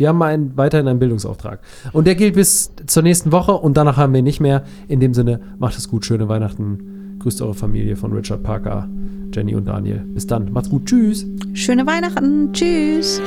wir 0.00 0.08
haben 0.08 0.22
einen, 0.22 0.56
weiterhin 0.56 0.88
einen 0.88 0.98
Bildungsauftrag. 0.98 1.60
Und 1.92 2.06
der 2.06 2.14
gilt 2.14 2.34
bis 2.34 2.72
zur 2.86 3.02
nächsten 3.02 3.32
Woche 3.32 3.52
und 3.52 3.76
danach 3.76 3.98
haben 3.98 4.14
wir 4.14 4.22
nicht 4.22 4.40
mehr. 4.40 4.64
In 4.88 4.98
dem 4.98 5.12
Sinne, 5.12 5.40
macht 5.58 5.76
es 5.76 5.88
gut, 5.88 6.06
schöne 6.06 6.28
Weihnachten. 6.28 7.18
Grüßt 7.20 7.42
eure 7.42 7.54
Familie 7.54 7.96
von 7.96 8.12
Richard 8.12 8.42
Parker, 8.42 8.88
Jenny 9.32 9.54
und 9.54 9.66
Daniel. 9.66 9.98
Bis 10.06 10.26
dann, 10.26 10.52
macht's 10.52 10.70
gut, 10.70 10.86
tschüss. 10.86 11.26
Schöne 11.52 11.86
Weihnachten. 11.86 12.50
Tschüss. 12.52 13.20